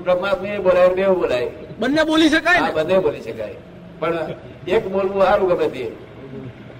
બ્રહ્માત્મા 0.05 0.59
બોલાય 0.67 0.91
બે 0.99 1.05
બોલાય. 1.23 1.49
બંને 1.81 2.03
બોલી 2.11 2.31
શકાય 2.35 2.61
ને? 2.67 2.71
બધે 2.79 2.99
બોલી 3.07 3.25
શકાય. 3.29 3.57
પણ 4.01 4.17
એક 4.77 4.85
બોલવું 4.93 5.23
સારું 5.27 5.49
ગમે 5.51 5.69
તે. 5.75 5.85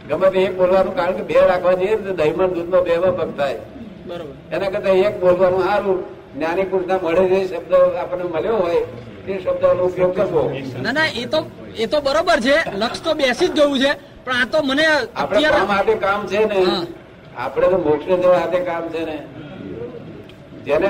ગમે 0.09 0.29
તે 0.35 0.39
એક 0.49 0.55
બોલવાનું 0.61 0.95
કારણ 0.99 1.17
કે 1.19 1.23
બે 1.33 1.37
રાખવા 1.51 1.77
જઈએ 1.81 1.97
દૂધ 2.05 2.71
નો 2.75 2.79
બે 2.87 2.99
માં 3.03 3.15
પગ 3.19 3.31
થાય. 3.39 3.59
બરોબર. 4.09 4.33
એના 4.55 4.71
કરતા 4.75 4.97
એક 5.09 5.15
બોલવાનું 5.25 5.63
સારું 5.69 5.99
જ્ઞાની 6.37 6.71
પુરુષના 6.71 6.99
મળે 7.05 7.23
જે 7.33 7.39
શબ્દ 7.51 7.73
આપણને 8.01 8.25
મળ્યો 8.35 8.59
હોય 8.65 8.83
તે 9.27 9.33
શબ્દનો 9.45 9.85
ઉપયોગ 9.91 10.13
કરવો. 10.19 10.43
ના 10.85 10.93
ના 10.99 11.09
એ 11.23 11.25
તો 11.33 11.41
એ 11.77 11.87
તો 11.87 12.01
બરોબર 12.01 12.39
છે 12.41 12.57
લક્ષ 12.75 13.01
તો 13.03 13.15
બેસી 13.15 13.49
જ 13.49 13.55
ગયું 13.55 13.79
છે 13.79 13.91
પણ 14.25 14.37
આ 14.37 14.47
તો 14.47 14.59
મને 14.63 14.85
આપણે 14.87 15.41
કામ 15.45 15.55
અત્યારે 15.55 15.67
હાથે 15.69 15.95
કામ 15.99 16.21
છે 16.27 16.41
ને. 16.47 16.59
આપણે 17.37 17.67
તો 17.69 17.79
મોક્ષ 17.81 18.07
જવા 18.15 18.39
હાથે 18.39 18.61
કામ 18.65 18.85
છે 18.93 19.01
ને. 19.05 19.17
જેને 20.65 20.89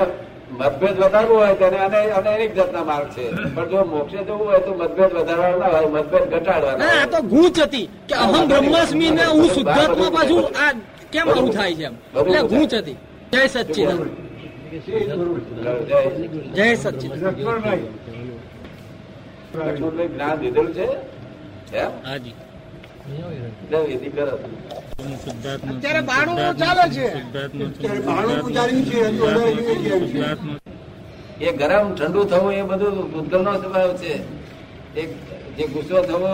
મતભેદ 0.51 0.95
વધારવો 0.97 1.35
હોય 1.35 1.55
તેને 1.55 1.77
અને 1.77 1.97
અને 2.11 2.29
અનેક 2.29 2.51
જાતના 2.55 2.83
માર્ગ 2.83 3.09
છે. 3.09 3.23
પણ 3.47 3.69
જો 3.71 3.85
મોક્ષે 3.85 4.17
જવું 4.19 4.37
હોય 4.39 4.59
તો 4.59 4.71
મતભેદ 4.73 5.11
વધારવાનો 5.13 5.57
ના 5.57 5.69
હોય 5.69 5.89
મતભેદ 5.89 6.23
ઘટાડવાના 6.31 6.91
આ 6.93 7.07
તો 7.07 7.19
ગૂંચ 7.23 7.57
હતી 7.59 7.87
કે 8.07 8.13
અહમ 8.15 8.47
બ્રહ્માસ્મી 8.47 9.11
ને 9.11 9.23
હું 9.25 9.49
શુદ્ધાત્મા 9.49 10.11
પાછું 10.11 10.45
આ 10.57 10.71
કેમ 11.11 11.27
આવું 11.29 11.51
થાય 11.51 11.75
છે 11.75 11.85
એટલે 12.15 12.39
ગૂંચ 12.43 12.73
હતી. 12.73 12.97
જય 13.31 13.47
સચ્ચિદાન 13.49 13.99
જય 16.55 16.65
જય 16.65 16.77
લક્ષ્મણભાઈ 19.57 20.07
જ્ઞાન 20.07 20.35
લીધેલું 20.41 20.73
છે? 20.73 20.87
એમ? 21.77 21.91
હાજી 22.05 22.35
અત્યારે 25.69 26.01
બાણું 26.01 26.37
ચાલે 26.57 26.85
છે. 26.95 27.07
એ 31.41 31.51
ગરમ 31.51 31.95
ઠંડુ 31.95 32.23
થવું 32.23 32.53
એ 32.53 32.61
બધું 32.61 32.95
ભૂતગલનો 33.11 33.53
સ્વભાવ 33.61 33.91
છે. 33.97 34.13
એક 34.95 35.09
જે 35.57 35.67
ગુસ્સો 35.67 35.97
થવો 36.01 36.33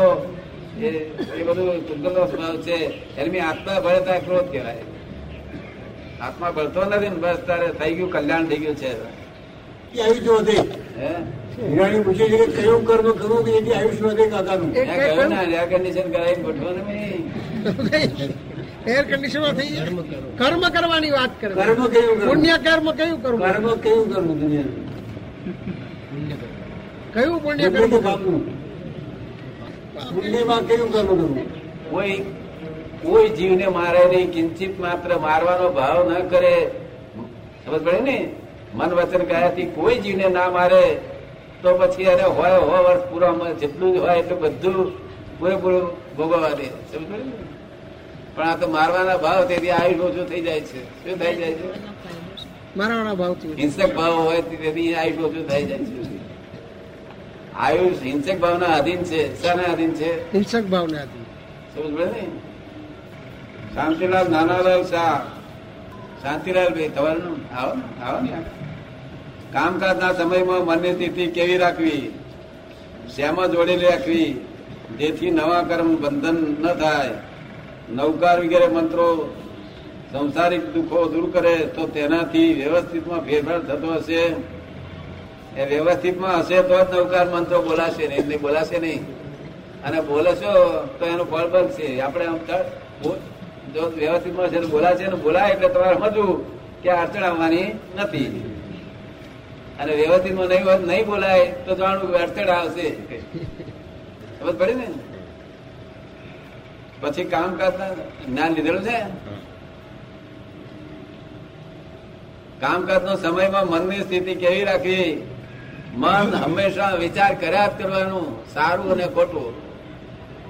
એ 0.82 1.44
બધું 1.44 1.66
બધું 1.66 1.88
ભૂતગલનો 1.88 2.24
સ્વભાવ 2.28 2.56
છે. 2.58 2.78
એની 3.18 3.40
આત્મા 3.40 3.80
ભળતા 3.80 4.20
ક્રોધ 4.20 4.52
કહેવાય. 4.52 4.84
આત્મા 6.22 6.52
ભળતો 6.52 6.82
નથી 6.86 7.10
ને 7.10 7.16
બસ 7.16 7.38
તારે 7.48 7.68
થઈ 7.68 7.94
ગયું 7.96 8.12
કલ્યાણ 8.12 8.46
થઈ 8.46 8.58
ગયું 8.58 8.76
છે. 8.76 8.92
આવી 10.02 10.20
જો 10.20 10.36
હે? 11.00 11.10
હિરાણી 11.58 12.04
પૂછે 12.04 12.26
છે 12.32 12.38
કે 12.38 12.48
કયું 12.56 12.82
કર્મ 12.86 13.08
કરવું 13.20 13.42
કે 13.46 13.52
જેથી 13.52 13.74
આયુષ્ય 13.74 14.06
વધે 14.08 14.26
કાકાનું? 14.30 14.70
ને 14.72 14.80
એર 15.58 15.66
કન્ડિશન 15.72 16.08
કરાવી 16.14 16.42
ગોઠવાનું 16.46 16.86
એર 18.94 19.04
કન્ડિશન 19.10 19.42
થઈ 19.58 19.70
જાય. 19.76 19.92
કર્મ 20.40 20.64
કરવાની 20.76 21.12
વાત 21.12 21.34
કરે. 21.42 21.54
કર્મ 21.54 21.82
કયું 21.88 22.16
પુણ્ય 22.28 22.56
કર્મ 22.66 22.88
કયું 22.92 23.20
કરવું? 23.24 23.42
કર્મ 23.48 23.66
કયું 23.84 24.06
કરવું 24.14 24.36
દુનિયા 24.40 24.72
કયું 27.14 27.38
પુણ્ય 27.44 27.70
પુણ્ય 27.70 27.80
કર્મ 27.80 27.94
કરવું 28.06 28.42
પુણ્યમાં 30.14 30.62
કયું 30.68 30.90
કર્મ 30.94 31.08
કરવું? 31.08 31.32
કોઈ 31.90 32.18
કોઈ 33.04 33.30
જીવને 33.38 33.68
મારે 33.78 34.04
નહીં 34.12 34.30
કિંચિત 34.34 34.74
માત્ર 34.80 35.10
મારવાનો 35.20 35.68
ભાવ 35.70 35.98
ન 36.10 36.12
કરે. 36.28 36.56
સમજ 37.66 37.82
પડે 37.86 38.02
ને? 38.02 38.18
મન 38.76 38.92
વચન 38.98 39.24
કયાથી 39.30 39.66
કોઈ 39.76 39.98
જીવને 40.04 40.28
ના 40.30 40.50
મારે 40.50 40.84
તો 41.64 41.74
પછી 41.78 42.06
અરે 42.06 42.24
હોય 42.24 42.52
હો 42.52 42.84
વર્ષ 42.84 43.04
પૂરા 43.10 43.54
જેટલું 43.60 43.96
જ 43.96 43.98
હોય 43.98 44.20
એટલું 44.20 44.40
બધું 44.42 44.92
પૂરેપૂરું 45.40 46.16
ભોગવવા 46.18 46.50
દે. 46.50 46.68
સમજ 46.92 47.08
પણ 48.36 48.48
આ 48.50 48.56
તો 48.56 48.68
મારવાના 48.68 49.18
ભાવ 49.18 49.46
તેથી 49.46 49.72
આયુષ 49.72 50.00
ઓછું 50.00 50.26
થઈ 50.30 50.42
જાય 50.42 50.62
છે. 50.62 50.82
શું 51.04 51.20
થઈ 51.20 51.36
જાય 51.36 51.54
છે? 51.54 51.68
મારવાના 52.78 53.14
ભાવ 53.14 53.36
હિંસક 53.58 53.96
ભાવ 53.96 54.14
હોય 54.14 54.42
તેથી 54.42 54.96
આયુષ 54.96 55.18
ઓછું 55.18 55.50
થઈ 55.50 55.66
જાય 55.66 55.78
છે. 55.78 56.20
આયુષ 57.56 58.02
હિંસક 58.04 58.40
ભાવના 58.40 58.66
આધીન 58.66 59.04
છે. 59.04 59.42
શાના 59.42 59.64
આધીન 59.64 59.94
છે? 59.94 60.10
હિંસક 60.34 60.66
ભાવના 60.66 61.02
હતી 61.02 61.26
સમજ 61.76 61.94
પડે 61.96 62.06
ને? 62.06 62.26
શાંતિલાલ 63.76 64.28
નાનાલાલ 64.32 64.84
શાહ. 64.84 65.22
શાંતિલાલ 66.22 66.74
ભાઈ 66.74 66.90
તમારું 66.90 67.40
આવો 67.58 67.74
ને 67.76 68.06
આવો 68.06 68.20
ને. 68.22 68.63
કામકાજના 69.54 70.14
સમયમાં 70.14 70.66
મનની 70.66 70.94
સ્થિતિ 70.94 71.28
કેવી 71.28 71.58
રાખવી? 71.58 72.20
શેમાં 73.16 73.52
જોડેલી 73.52 73.86
રાખવી? 73.86 74.46
જેથી 74.98 75.32
નવા 75.32 75.62
કર્મ 75.62 75.96
બંધન 75.96 76.56
ન 76.62 76.74
થાય. 76.74 77.10
નવકાર 77.94 78.40
વગેરે 78.40 78.68
મંત્રો 78.68 79.36
સંસારિક 80.12 80.74
દુઃખો 80.74 81.10
દૂર 81.10 81.32
કરે 81.32 81.56
તો 81.56 81.88
તેનાથી 81.88 82.54
વ્યવસ્થિતમાં 82.54 83.20
ફેરફાર 83.20 83.60
થતો 83.60 83.94
હશે? 83.94 84.22
એ 85.58 85.66
વ્યવસ્થિતમાં 85.76 86.40
હશે 86.40 86.62
તો 86.62 86.84
જ 86.84 86.94
નવકાર 86.94 87.30
મંત્રો 87.30 87.62
બોલાશે 87.62 88.08
નહીં 88.08 88.28
નહીં 88.28 88.42
બોલાશે 88.42 88.80
નહીં. 88.80 89.04
અને 89.84 90.02
બોલશો 90.02 90.88
તો 91.00 91.06
એનું 91.06 91.32
ફળ 91.32 91.48
બનશે. 91.48 92.02
આપણે 92.02 92.26
આમ 92.26 92.38
જો 93.74 93.92
વ્યવસ્થિતમાં 93.98 94.48
છે 94.48 94.60
બોલાશે 94.66 95.08
ને 95.08 95.16
બોલાય 95.16 95.52
એટલે 95.52 95.70
તમારે 95.70 95.96
સમજવું 95.96 96.32
કે 96.82 96.90
અડચણ 96.90 97.24
આવવાની 97.24 97.66
નથી. 97.96 98.53
અને 99.80 99.96
વ્યવસ્થિત 99.96 100.34
નહીં 100.88 101.06
બોલાય, 101.06 101.52
તો 101.66 101.76
જાણવું 101.76 102.16
અડચણ 102.16 102.50
આવશે. 102.50 102.90
ખબર 104.40 104.54
પડી 104.54 104.74
ને? 104.74 104.88
પછી 107.02 107.24
કામ 107.24 107.56
કરતા 107.56 107.90
જ્ઞાન 108.30 108.54
લીધેલું 108.54 108.84
છે? 108.84 109.00
કામકાજનો 112.60 113.16
સમયમાં 113.16 113.68
મનની 113.68 114.02
સ્થિતિ 114.02 114.36
કેવી 114.36 114.64
રાખવી? 114.64 115.28
મન 115.96 116.36
હંમેશા 116.36 116.90
વિચાર 116.90 117.36
કર્યા 117.36 117.68
જ 117.68 117.70
કરવાનું, 117.78 118.54
સારું 118.54 118.92
અને 118.92 119.08
ખોટું. 119.08 119.50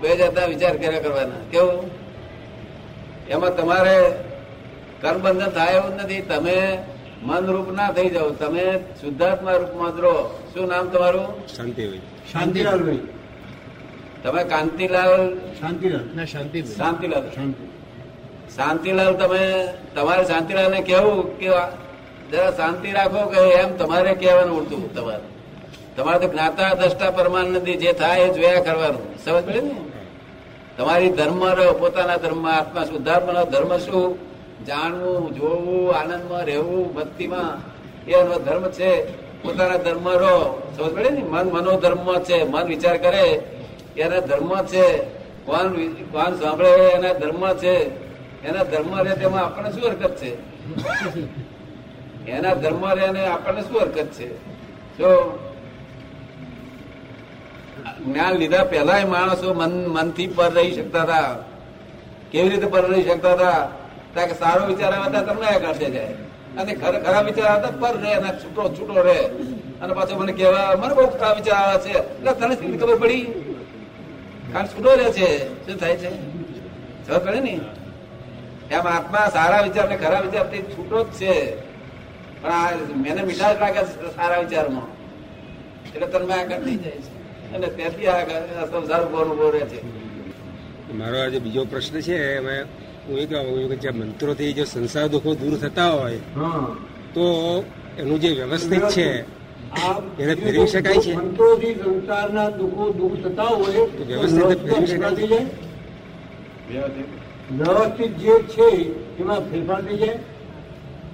બે 0.02 0.16
જતા 0.16 0.46
વિચાર 0.46 0.78
કર્યા 0.78 1.00
કરવાના. 1.00 1.42
કેવું? 1.52 1.92
એમાં 3.28 3.56
તમારે 3.56 3.98
કર્મબંધન 5.02 5.50
થાય 5.50 5.74
એવું 5.74 5.96
નથી. 5.96 6.22
તમે 6.22 6.58
મન 7.26 7.46
રૂપ 7.46 7.72
ના 7.72 7.92
થઈ 7.92 8.10
જાઓ. 8.10 8.30
તમે 8.30 8.80
શુદ્ધાત્મા 9.02 9.52
રૂપમાં 9.52 9.98
જ 9.98 10.00
રહો. 10.00 10.16
શું 10.54 10.68
નામ 10.68 10.90
તમારું? 10.90 11.48
શાંતિભાઈ. 11.48 12.00
શાંતિલાલભાઈ 12.32 13.00
તમે 14.24 14.44
કાંતિલાલ? 14.44 15.36
શાંતિલાલ. 15.60 16.06
ના 16.16 16.26
શાંતિ 16.26 16.64
શાંતિલાલ. 16.64 17.30
શાંતિ. 17.30 17.66
શાંતિલાલ 18.56 19.14
તમે 19.14 19.68
તમારે 19.96 20.24
શાંતિલાલ 20.26 20.72
ને 20.72 20.82
કેવું 20.82 21.40
કે 21.40 21.50
જરા 22.32 22.52
શાંતિ 22.52 22.92
રાખો 22.92 23.30
કે 23.30 23.40
એમ 23.40 23.78
તમારે 23.78 24.16
કહેવાનું 24.16 24.60
ઉડતું 24.62 24.94
તમારે. 24.96 25.24
તમારે 25.98 26.20
તો 26.20 26.28
જ્ઞાતા 26.34 26.74
દ્રષ્ટા 26.74 27.10
નથી 27.44 27.76
જે 27.76 27.94
થાય 27.94 28.20
એ 28.20 28.34
જોયા 28.34 28.62
કરવાનું. 28.62 29.24
સમજ 29.26 29.44
પડે 29.44 29.62
ને? 29.62 29.76
તમારી 30.78 31.10
ધર્મ 31.10 31.46
રહો. 31.46 31.74
પોતાના 31.74 32.18
ધર્મ 32.18 32.50
આત્મા 32.50 32.86
શુદ્ધાત્માનો 32.86 33.46
ધર્મ 33.46 33.78
શું? 33.78 34.33
જાણવું, 34.68 35.36
જોવું, 35.36 35.96
આનંદમાં 35.96 36.46
રહેવું, 36.46 36.96
ભક્તિમાં. 36.96 37.74
એ 38.10 38.14
એનો 38.14 38.40
ધર્મ 38.40 38.70
છે. 38.72 39.18
પોતાના 39.44 39.78
ધર્મ 39.78 40.10
રહો. 40.10 40.72
સમજ 40.78 40.94
પડે 40.94 41.10
ને? 41.10 41.22
મન 41.22 41.46
મનોધર્મ 41.50 42.20
છે. 42.20 42.44
મન 42.44 42.64
વિચાર 42.64 42.98
કરે. 42.98 43.44
એના 43.98 44.20
ધર્મ 44.20 44.66
છે. 44.66 44.98
કોણ 45.46 45.68
કોણ 45.88 46.36
સાંભળે, 46.36 46.70
એના 46.70 47.14
ધર્મ 47.14 47.54
છે. 47.54 48.04
એના 48.44 48.64
ધર્મ 48.64 49.02
રહે 49.02 49.16
તેમાં 49.16 49.46
આપણને 49.46 49.72
શું 49.72 49.90
હરકત 49.90 50.16
છે? 50.16 50.54
એના 52.28 52.54
ધર્મ 52.54 52.94
રહે 52.94 53.12
ને 53.12 53.26
આપણને 53.26 53.62
શું 53.62 53.82
હરકત 53.82 54.06
છે? 54.06 54.38
જો, 54.98 55.40
જ્ઞાન 58.06 58.34
લીધા 58.34 58.64
પહેલા 58.64 59.06
માણસો 59.06 59.54
મન, 59.54 59.88
મનથી 59.88 60.28
પર 60.28 60.52
રહી 60.52 60.72
શકતા 60.72 61.02
હતા. 61.04 61.36
કેવી 62.32 62.50
રીતે 62.50 62.66
પર 62.66 62.90
રહી 62.90 63.04
શકતા 63.04 63.34
હતા? 63.34 63.70
કે 64.14 64.34
સારો 64.34 64.66
વિચાર 64.66 64.92
આવે 64.94 65.12
ત્યાં 65.12 65.26
તમને 65.26 65.60
કાઢે 65.60 65.90
જાય 65.90 66.14
અને 66.58 66.74
ખરા 66.74 67.00
ખરાબ 67.00 67.26
વિચાર 67.26 67.46
આવે 67.46 67.80
પર 67.80 67.96
રહે 67.98 68.12
અને 68.14 68.30
છૂટો 68.38 68.64
છૂટો 68.70 69.02
રહે 69.02 69.20
અને 69.82 69.94
પાછો 69.94 70.20
મને 70.20 70.34
કહેવા 70.34 70.76
મને 70.80 70.94
બહુ 70.94 71.06
ખરાબ 71.08 71.36
વિચાર 71.36 71.56
આવે 71.56 71.78
છે. 71.80 71.98
એટલે 71.98 72.34
તને 72.34 72.56
શી 72.56 72.78
ખબર 72.78 72.96
પડી? 72.96 73.24
કારણ 74.54 74.68
છૂટો 74.68 74.96
રહે 74.96 75.12
છે. 75.12 75.30
શું 75.66 75.80
થાય 75.80 75.96
છે? 75.96 76.10
ખબર 77.08 77.20
પડે 77.20 77.40
ને? 77.40 77.60
એમ 78.72 78.88
આત્મા 78.88 79.30
સારા 79.30 79.62
વિચાર 79.62 79.90
ને 79.90 79.98
ખરાબ 79.98 80.24
વિચાર 80.24 80.46
છૂટો 80.60 81.04
જ 81.04 81.08
છે. 81.08 81.34
પણ 82.42 82.50
આ 82.50 82.72
મેને 82.96 83.22
મીઠાશ 83.22 83.60
લાગે 83.60 83.84
છે 83.84 84.16
સારા 84.16 84.38
વિચારમાં. 84.38 84.88
એટલે 85.96 86.08
તન્મય 86.08 86.34
આગળ 86.34 86.60
થઈ 86.60 86.76
જાય 86.76 86.92
છે. 86.92 87.12
અને 87.54 87.68
ત્યાંથી 87.68 88.08
આ 88.08 88.66
સંસાર 88.66 89.02
ઊભો 89.06 89.26
ઊભો 89.26 89.50
રહે 89.50 89.60
છે. 89.60 89.82
મારો 90.94 91.18
આજે 91.24 91.40
બીજો 91.40 91.66
પ્રશ્ન 91.66 92.00
છે. 92.00 92.36
એમાં 92.36 92.83
હું 93.08 93.18
એ 93.20 93.26
કહેવા 93.26 93.44
માંગુ 93.44 93.60
છું 93.62 93.70
કે 93.70 93.78
જે 93.78 93.92
મંત્રોથી 93.92 94.54
જો 94.54 94.66
સંસાર 94.66 95.08
દુઃખો 95.10 95.36
દૂર 95.36 95.58
થતા 95.58 95.92
હોય 95.92 96.20
હા. 96.36 96.68
તો 97.14 97.24
એનું 97.98 98.20
જે 98.20 98.30
વ્યવસ્થિત 98.30 98.84
છે 98.90 99.26
એને 100.20 100.36
ફેરવી 100.36 100.68
શકાય 100.68 100.98
છે? 100.98 101.16
મંત્રોથી 101.16 101.76
સંસારના 101.76 102.50
દુઃખો 102.50 102.86
દૂર 102.92 103.16
થતા 103.24 103.52
હોય 103.60 103.82
તો 103.98 104.04
વ્યવસ્થિત 104.04 104.60
ફેરવી 104.66 104.88
શકાય 104.88 105.16
છે? 105.16 105.40
વ્યવસ્થિત 107.52 108.12
જે 108.18 108.34
છે 108.48 108.68
એમાં 109.20 109.42
ફેરફાર 109.50 109.82
થઈ 109.86 109.98
જાય? 109.98 110.20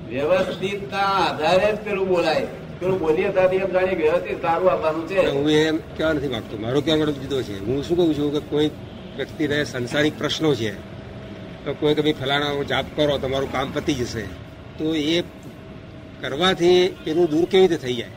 વ્યવસ્થિત 0.10 0.93
આધારે 0.93 1.71
જ 1.71 1.78
પેલું 1.86 2.08
બોલાય. 2.08 2.47
પેલું 2.80 2.99
બોલીએ 2.99 3.30
ત્યાંથી 3.30 3.58
એમ 3.58 3.71
જાણીએ 3.71 3.95
વ્યવસ્થિત 3.95 4.41
સારું 4.41 4.71
આપવાનું 4.71 5.08
છે. 5.08 5.19
હું 5.30 5.49
એમ 5.49 5.78
કહેવા 5.97 6.13
નથી 6.13 6.28
માંગતો. 6.28 6.58
મારો 6.58 6.82
કહેવા 6.82 6.97
માટે 6.97 7.19
જુદો 7.19 7.41
છે. 7.41 7.56
હું 7.65 7.84
શું 7.84 7.97
કહું 7.97 8.15
છું 8.17 8.32
કે 8.34 8.39
કોઈ 8.49 8.69
વ્યક્તિને 9.17 9.58
સંસારિક 9.63 10.13
પ્રશ્નો 10.17 10.56
છે 10.56 10.71
તો 11.63 11.69
કોઈ 11.80 11.95
કે 11.95 12.02
ભાઈ 12.06 12.19
ફલાણા 12.22 12.63
જાપ 12.72 12.86
કરો 12.95 13.17
તમારું 13.24 13.52
કામ 13.56 13.67
પતી 13.76 13.98
જશે. 14.00 14.24
તો 14.78 14.86
એ 14.95 15.17
કરવાથી 16.22 16.80
એનું 17.10 17.28
દૂર 17.34 17.45
કેવી 17.52 17.67
રીતે 17.67 17.78
થઈ 17.84 17.95
જાય? 18.00 18.13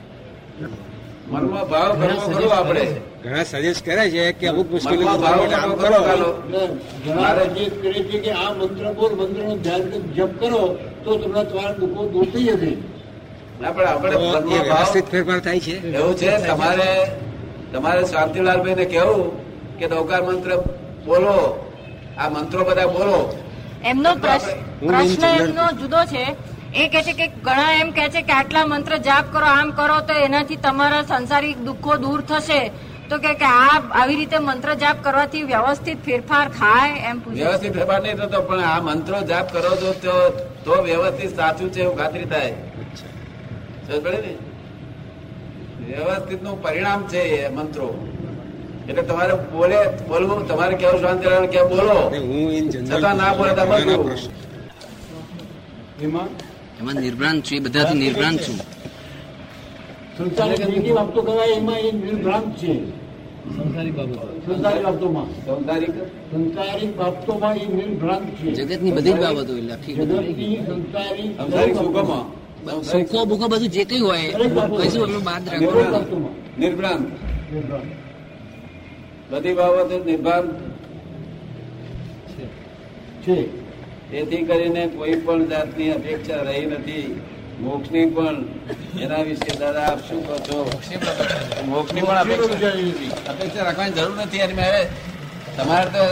મનમાં 1.33 1.65
ભાવ 1.73 1.91
કરવો 2.01 2.21
ખરો 2.35 2.49
આપણે. 2.59 2.85
ઘણા 3.23 3.45
સજેસ્ટ 3.51 3.83
કરે 3.85 4.05
છે 4.15 4.23
કે 4.39 4.47
અમુક 4.53 4.69
મુશ્કેલી 4.75 5.09
આમ 5.09 5.73
કરો. 5.83 5.99
ઘણા 7.05 7.33
સજેસ્ટ 7.55 7.77
કરે 7.83 8.01
છે 8.09 8.19
કે 8.25 8.31
આ 8.43 8.51
મંત્ર 8.59 8.87
બોલ 8.99 9.13
મંત્રનો 9.21 9.55
ધ્યાન 9.65 10.07
જપ 10.17 10.33
કરો 10.41 10.63
તો 11.05 11.11
તમને 11.23 11.43
તમારા 11.51 11.75
દુઃખો 11.81 12.03
દૂર 12.13 12.27
થઈ 12.33 12.47
જશે. 12.49 12.73
ના 13.61 13.71
વ્યવસ્થિત 14.69 15.07
ફેરફાર 15.13 15.41
થાય 15.47 15.61
છે. 15.67 15.77
એવું 15.99 16.15
છે 16.21 16.31
તમારે 16.47 16.91
તમારે 17.73 18.03
શાંતિલાલભાઈ 18.13 18.79
ને 18.81 18.87
કેવું 18.95 19.23
કે 19.79 19.85
નૌકાર 19.93 20.23
મંત્ર 20.29 20.51
બોલો. 21.07 21.37
આ 22.23 22.29
મંત્રો 22.29 22.65
બધા 22.65 22.87
બોલો. 22.87 23.19
એમનો 23.85 24.15
પ્રશ્ન 24.15 24.87
પ્રશ્ન 24.87 25.25
એમનો 25.25 25.67
જુદો 25.81 26.05
છે. 26.05 26.25
એ 26.75 26.89
કે 26.89 27.03
છે 27.03 27.13
કે 27.13 27.27
ઘણા 27.27 27.73
એમ 27.73 27.91
કે 27.91 28.09
છે 28.09 28.23
કે 28.23 28.33
આટલા 28.33 28.67
મંત્ર 28.67 28.97
જાપ 29.09 29.25
કરો 29.33 29.47
આમ 29.47 29.71
કરો 29.71 30.01
તો 30.01 30.15
એનાથી 30.27 30.57
તમારા 30.57 31.03
સંસારિક 31.03 31.59
દુઃખો 31.59 31.97
દૂર 31.97 32.21
થશે. 32.21 32.63
તો 33.11 33.19
કે 33.19 33.35
કે 33.35 33.45
આ 33.45 33.81
આવી 34.01 34.17
રીતે 34.17 34.39
મંત્ર 34.39 34.75
જાપ 34.75 35.03
કરવાથી 35.05 35.43
વ્યવસ્થિત 35.43 35.99
ફેરફાર 36.05 36.47
થાય 36.49 36.93
એમ 37.11 37.23
વ્યવસ્થિત 37.27 37.73
ફેરફાર 37.73 38.01
નહીં 38.03 38.17
થતો 38.17 38.41
પણ 38.43 38.65
આ 38.65 38.81
મંત્રો 38.81 39.21
જાપ 39.23 39.53
કરો 39.53 39.73
છો 39.77 39.93
તો 40.05 40.15
તો 40.65 40.83
વ્યવસ્થિત 40.83 41.37
સાચું 41.37 41.73
છે 41.73 41.81
એવું 41.81 41.97
ખાતરી 41.99 42.25
થાય. 42.25 42.55
ને 43.89 44.37
વ્યવસ્થિતનું? 45.87 46.63
પરિણામ 46.63 47.01
છે 47.09 47.19
એ 47.19 47.49
મંત્રો. 47.49 47.89
એટલે 48.89 49.03
તમારે 49.03 49.35
બોલે 49.53 49.79
બોલવું 50.09 50.41
તમારે 50.49 50.75
કેવું 50.81 51.01
શાંતિ 51.01 51.27
કે 51.53 51.61
બોલો? 51.71 51.99
હું 52.27 52.65
છતાં 52.71 53.15
ના 53.17 53.35
બોલે 53.39 53.53
એમાં? 56.03 56.29
એમાં 56.81 56.95
નિર્ભ્રાંત 56.95 57.41
છું 57.45 57.57
એ 57.59 57.61
બધાથી 57.61 57.99
નિર્ભ્રાંત 57.99 58.39
છું. 58.41 58.59
સંસારી 60.17 60.93
બાબતો 60.99 61.21
કહેવાય 61.23 61.55
એમાં 61.61 61.79
એ 61.79 61.93
નિર્ભ્રાંત 61.93 62.51
છે. 62.57 62.73
બાબતોમાં. 64.85 65.29
બાબતોમાં 66.99 67.55
એ 67.57 67.65
નિર્ભ્રાંત 67.79 68.27
છે. 68.39 68.49
જગતની 68.59 68.93
બધી 68.93 69.13
જ 69.13 69.19
બાબતો 69.25 69.53
એટલે. 69.57 69.77
જગતની 69.95 70.57
સંસારિક 70.67 71.31
સંસારિક 71.41 71.75
સુખો 72.91 73.21
બુખો 73.25 73.47
બધું 73.49 73.69
જે 73.69 73.83
કઈ 73.85 74.03
હોય 74.07 74.27
કઈશું 74.79 75.03
એમનું 75.07 75.25
બાદ 75.25 75.43
નિર્ભ્રાંત. 75.61 76.09
નિર્ભ્રાંત. 76.59 78.02
બધી 79.33 79.53
બાબતો 79.55 79.99
નિર્ભાન 80.05 80.47
છે. 83.25 83.37
તેથી 84.11 84.43
કરીને 84.49 84.83
કોઈ 84.87 85.15
પણ 85.27 85.45
જાતની 85.47 85.91
અપેક્ષા 85.91 86.41
રહી 86.49 86.67
નથી. 86.67 87.21
મોક્ષની 87.61 88.07
પણ 88.07 88.37
એના 89.01 89.23
વિશે 89.29 89.53
દાદા 89.59 89.85
આપ 89.93 90.01
શું 90.09 90.21
કહો 90.27 90.37
છો? 90.39 90.59
મોક્ષની 91.67 92.03
પણ 92.03 92.17
અપેક્ષા. 92.17 92.73
અપેક્ષા. 93.33 93.63
રાખવાની 93.63 93.91
જરૂર 93.91 94.17
નથી. 94.23 94.41
અને 94.41 94.55
મારે 94.55 94.83
તમારે 95.57 95.89
તો 95.95 96.03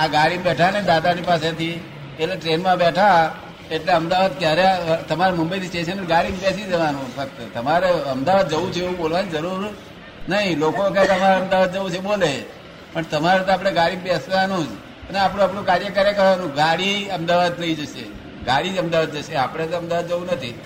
આ 0.00 0.06
ગાડી 0.06 0.40
બેઠા 0.46 0.70
ને 0.70 0.80
દાદાની 0.82 1.22
પાસેથી 1.22 1.76
એટલે 2.20 2.36
ટ્રેનમાં 2.36 2.76
બેઠા 2.78 3.20
એટલે 3.70 3.92
અમદાવાદ 3.92 4.32
ક્યારે 4.38 4.66
તમારે 5.08 5.32
મુંબઈથી 5.32 5.66
સ્ટેશન 5.66 5.98
ગાડી 6.06 6.30
બેસી 6.42 6.66
જવાનું 6.72 7.06
ફક્ત. 7.16 7.38
તમારે 7.54 7.88
અમદાવાદ 8.14 8.48
જવું 8.48 8.72
છે 8.72 8.80
એવું 8.84 8.96
બોલવાની 8.96 9.28
જરૂર 9.28 9.62
નહીં, 10.30 10.58
લોકો 10.58 10.90
કે 10.90 11.06
તમારે 11.06 11.40
અમદાવાદ 11.40 11.72
જવું 11.72 11.90
છે, 11.90 11.98
બોલે. 11.98 12.44
પણ 12.92 13.02
તમારે 13.02 13.44
તો 13.44 13.52
આપણે 13.52 13.72
ગાડી 13.72 13.96
બેસવાનું 13.96 14.64
જ. 14.64 14.68
અને 15.08 15.18
આપણું 15.18 15.44
આપણું 15.44 15.66
કાર્ય 15.66 15.90
કરે 15.90 16.12
કરવાનું? 16.12 16.54
ગાડી 16.54 17.04
અમદાવાદ 17.04 17.60
લઈ 17.60 17.74
જશે. 17.74 18.04
ગાડી 18.44 18.70
જ 18.70 18.78
અમદાવાદ 18.78 19.12
જશે. 19.12 19.34
આપણે 19.34 19.66
તો 19.66 19.76
અમદાવાદ 19.76 20.08
જવું 20.08 20.26
નથી. 20.26 20.60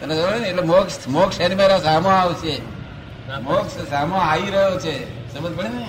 તને 0.00 0.14
ખબર 0.14 0.36
ને? 0.36 0.48
એટલે 0.48 0.62
મોક્ષ 0.62 1.08
મોક્ષ 1.08 1.40
એની 1.40 1.54
મારા 1.54 1.78
સામો 1.78 2.08
આવશે. 2.08 2.62
મોક્ષ 3.42 3.90
સામો 3.90 4.16
આવી 4.16 4.50
રહ્યો 4.50 4.80
છે. 4.80 5.04
સમજ 5.34 5.56
પડે 5.56 5.68
ને? 5.68 5.88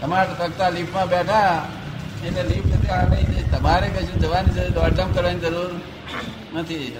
તમારે 0.00 0.34
ફક્ત 0.38 0.72
લિફ્ટમાં 0.74 1.08
બેઠા. 1.08 1.68
એટલે 2.26 2.42
લિફ્ટ 2.42 2.86
ત્યાં 2.86 3.10
લઈ 3.10 3.42
તમારે 3.42 3.88
કશું 3.88 4.20
જવાની 4.20 4.54
જરૂર, 4.54 4.68
દોડધામ 4.68 5.12
કરવાની 5.12 5.38
જરૂર 5.38 5.70
નથી. 6.58 6.96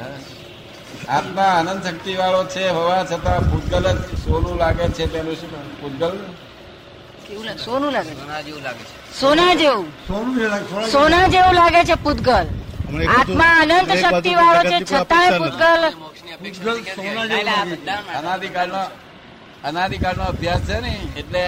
આત્મા 1.08 1.52
આનંદ 1.58 1.84
શક્તિ 1.84 2.12
વાળો 2.16 2.42
છે 2.46 2.68
હોવા 2.70 3.04
છતાં 3.04 3.42
ભૂતગલ 3.44 3.86
જ 4.00 4.18
સોનું 4.24 4.56
લાગે 4.58 4.84
છે 4.88 5.04
તેનું 5.06 5.36
શું 5.36 5.50
ભૂતગલ? 5.80 6.14
કેવું 7.24 7.44
લાગે? 7.46 7.60
સોનું 7.60 7.92
લાગે 7.92 8.10
છે? 8.10 8.16
સોના 8.20 8.40
જેવું 8.42 8.62
લાગે 8.64 8.82
છે. 8.82 8.94
સોના 9.12 9.54
જેવું. 9.54 9.86
લાગે, 10.44 10.66
સોના 10.68 10.88
સોના 10.88 11.28
જેવું 11.28 11.54
લાગે 11.54 11.80
છે 11.84 11.96
પૂતગલ 11.96 12.46
આત્મા 13.10 13.54
અનંત 13.62 13.90
શક્તિ 14.02 14.32
વાળો 14.36 14.62
છે 14.70 14.78
છતાંય 14.84 15.38
પૂતગલ 15.38 15.82
અનાદિકાળનો 18.16 18.82
અનાદિકાળનો 19.64 20.24
અભ્યાસ 20.24 20.62
છે 20.66 20.76
ને 20.80 20.92
એટલે 21.16 21.42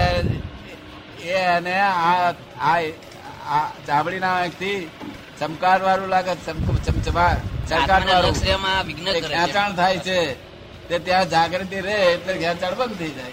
એ 1.27 1.37
અને 1.49 1.75
આ 1.81 2.33
ચામડીના 3.87 4.49
થી 4.59 4.79
ચમકાર 5.39 5.79
વાળું 5.83 6.11
લાગે 6.11 6.33
ચમક- 6.37 6.83
ખેંચાણ 9.21 9.73
થાય 9.73 9.99
છે. 9.99 10.49
તે 10.89 10.99
ત્યાં 10.99 11.31
જાગૃતિ 11.31 11.81
રહે 11.81 11.95
એટલે 11.95 12.35
ખેંચાણ 12.35 12.75
બંધ 12.75 12.99
થઈ 12.99 13.11
જાય. 13.11 13.33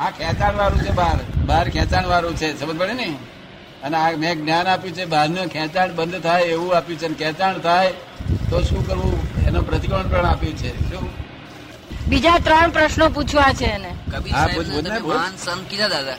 આ 0.00 0.10
ખેંચાણ 0.10 0.56
વાળું 0.56 0.80
છે 0.80 0.90
બહાર. 0.90 1.18
બહાર 1.46 1.68
ખેંચાણ 1.68 2.06
વાળું 2.06 2.36
છે. 2.36 2.60
સમજ 2.60 2.78
પડે 2.78 2.92
ને? 2.92 3.16
અને 3.82 3.96
આ 3.96 4.10
મેં 4.10 4.42
જ્ઞાન 4.42 4.66
આપ્યું 4.66 4.94
છે 4.94 5.04
બહારનું 5.04 5.46
ખેંચાણ 5.46 5.92
બંધ 5.92 6.22
થાય 6.22 6.42
એવું 6.42 6.76
આપ્યું 6.76 6.98
છે. 6.98 7.08
ખેંચાણ 7.08 7.58
થાય 7.58 7.92
તો 8.50 8.62
શું 8.62 8.86
કરવું? 8.86 9.46
એનું 9.46 9.66
પ્રતિકોણ 9.66 10.02
પણ 10.02 10.26
આપ્યું 10.26 10.56
છે. 10.56 10.90
શું? 10.90 11.10
બીજા 12.08 12.38
ત્રણ 12.38 12.70
પ્રશ્નો 12.70 13.08
પૂછવા 13.08 13.52
છે 13.52 13.64
એને. 13.64 13.94
કબીર 14.12 14.34
હા, 14.34 14.46
પૂછ, 14.46 14.64
પૂછ 14.64 14.82
ને, 14.82 14.98
મહાન 14.98 15.36
સંત 15.36 15.68
કીધા 15.68 15.88
દાદા. 15.88 16.16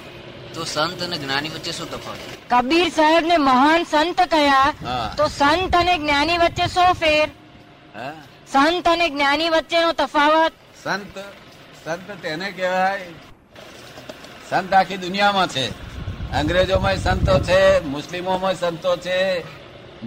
તો 0.54 0.64
સંત 0.66 1.04
અને 1.04 1.18
જ્ઞાની 1.18 1.50
વચ્ચે 1.50 1.72
શું 1.72 1.90
તફાવત? 1.92 2.22
કબીર 2.54 2.90
સાહેબ 2.90 3.26
ને 3.26 3.38
મહાન 3.38 3.84
સંત 3.84 4.20
કયા? 4.22 4.70
તો 5.18 5.28
સંત 5.28 5.76
અને 5.76 5.98
જ્ઞાની 5.98 6.38
વચ્ચે 6.38 6.66
શું 6.68 6.94
ફેર? 6.94 7.28
સંત 8.54 8.88
અને 8.88 9.10
જ્ઞાની 9.10 9.50
વચ્ચેનો 9.50 9.92
તફાવત? 9.94 10.54
સંત 10.84 11.16
સંત 11.86 12.08
તેને 12.22 12.48
કહેવાય 12.52 13.06
સંત 14.50 14.74
આખી 14.74 14.98
દુનિયામાં 14.98 15.48
છે. 15.48 15.66
અંગ્રેજોમાં 16.32 16.98
સંતો 16.98 17.36
છે 17.40 17.60
મુસ્લિમોમાં 17.86 18.56
સંતો 18.56 18.92
છે 18.98 19.20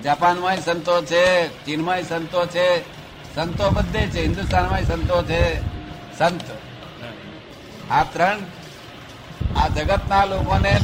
જાપાનમાં 0.04 0.58
સંતો 0.66 0.96
છે 1.02 1.24
ચીનમાં 1.64 2.02
સંતો 2.02 2.40
છે. 2.46 2.68
સંતો 3.34 3.70
બધે 3.70 4.02
છે 4.12 4.20
હિન્દુસ્તાનમાં 4.22 4.84
સંતો 4.90 5.22
છે. 5.22 5.44
સંત. 6.18 6.46
આ 7.90 8.04
ત્રણ 8.12 8.38
આ 9.56 9.68
જગતના 9.68 10.24
લોકોને 10.24 10.80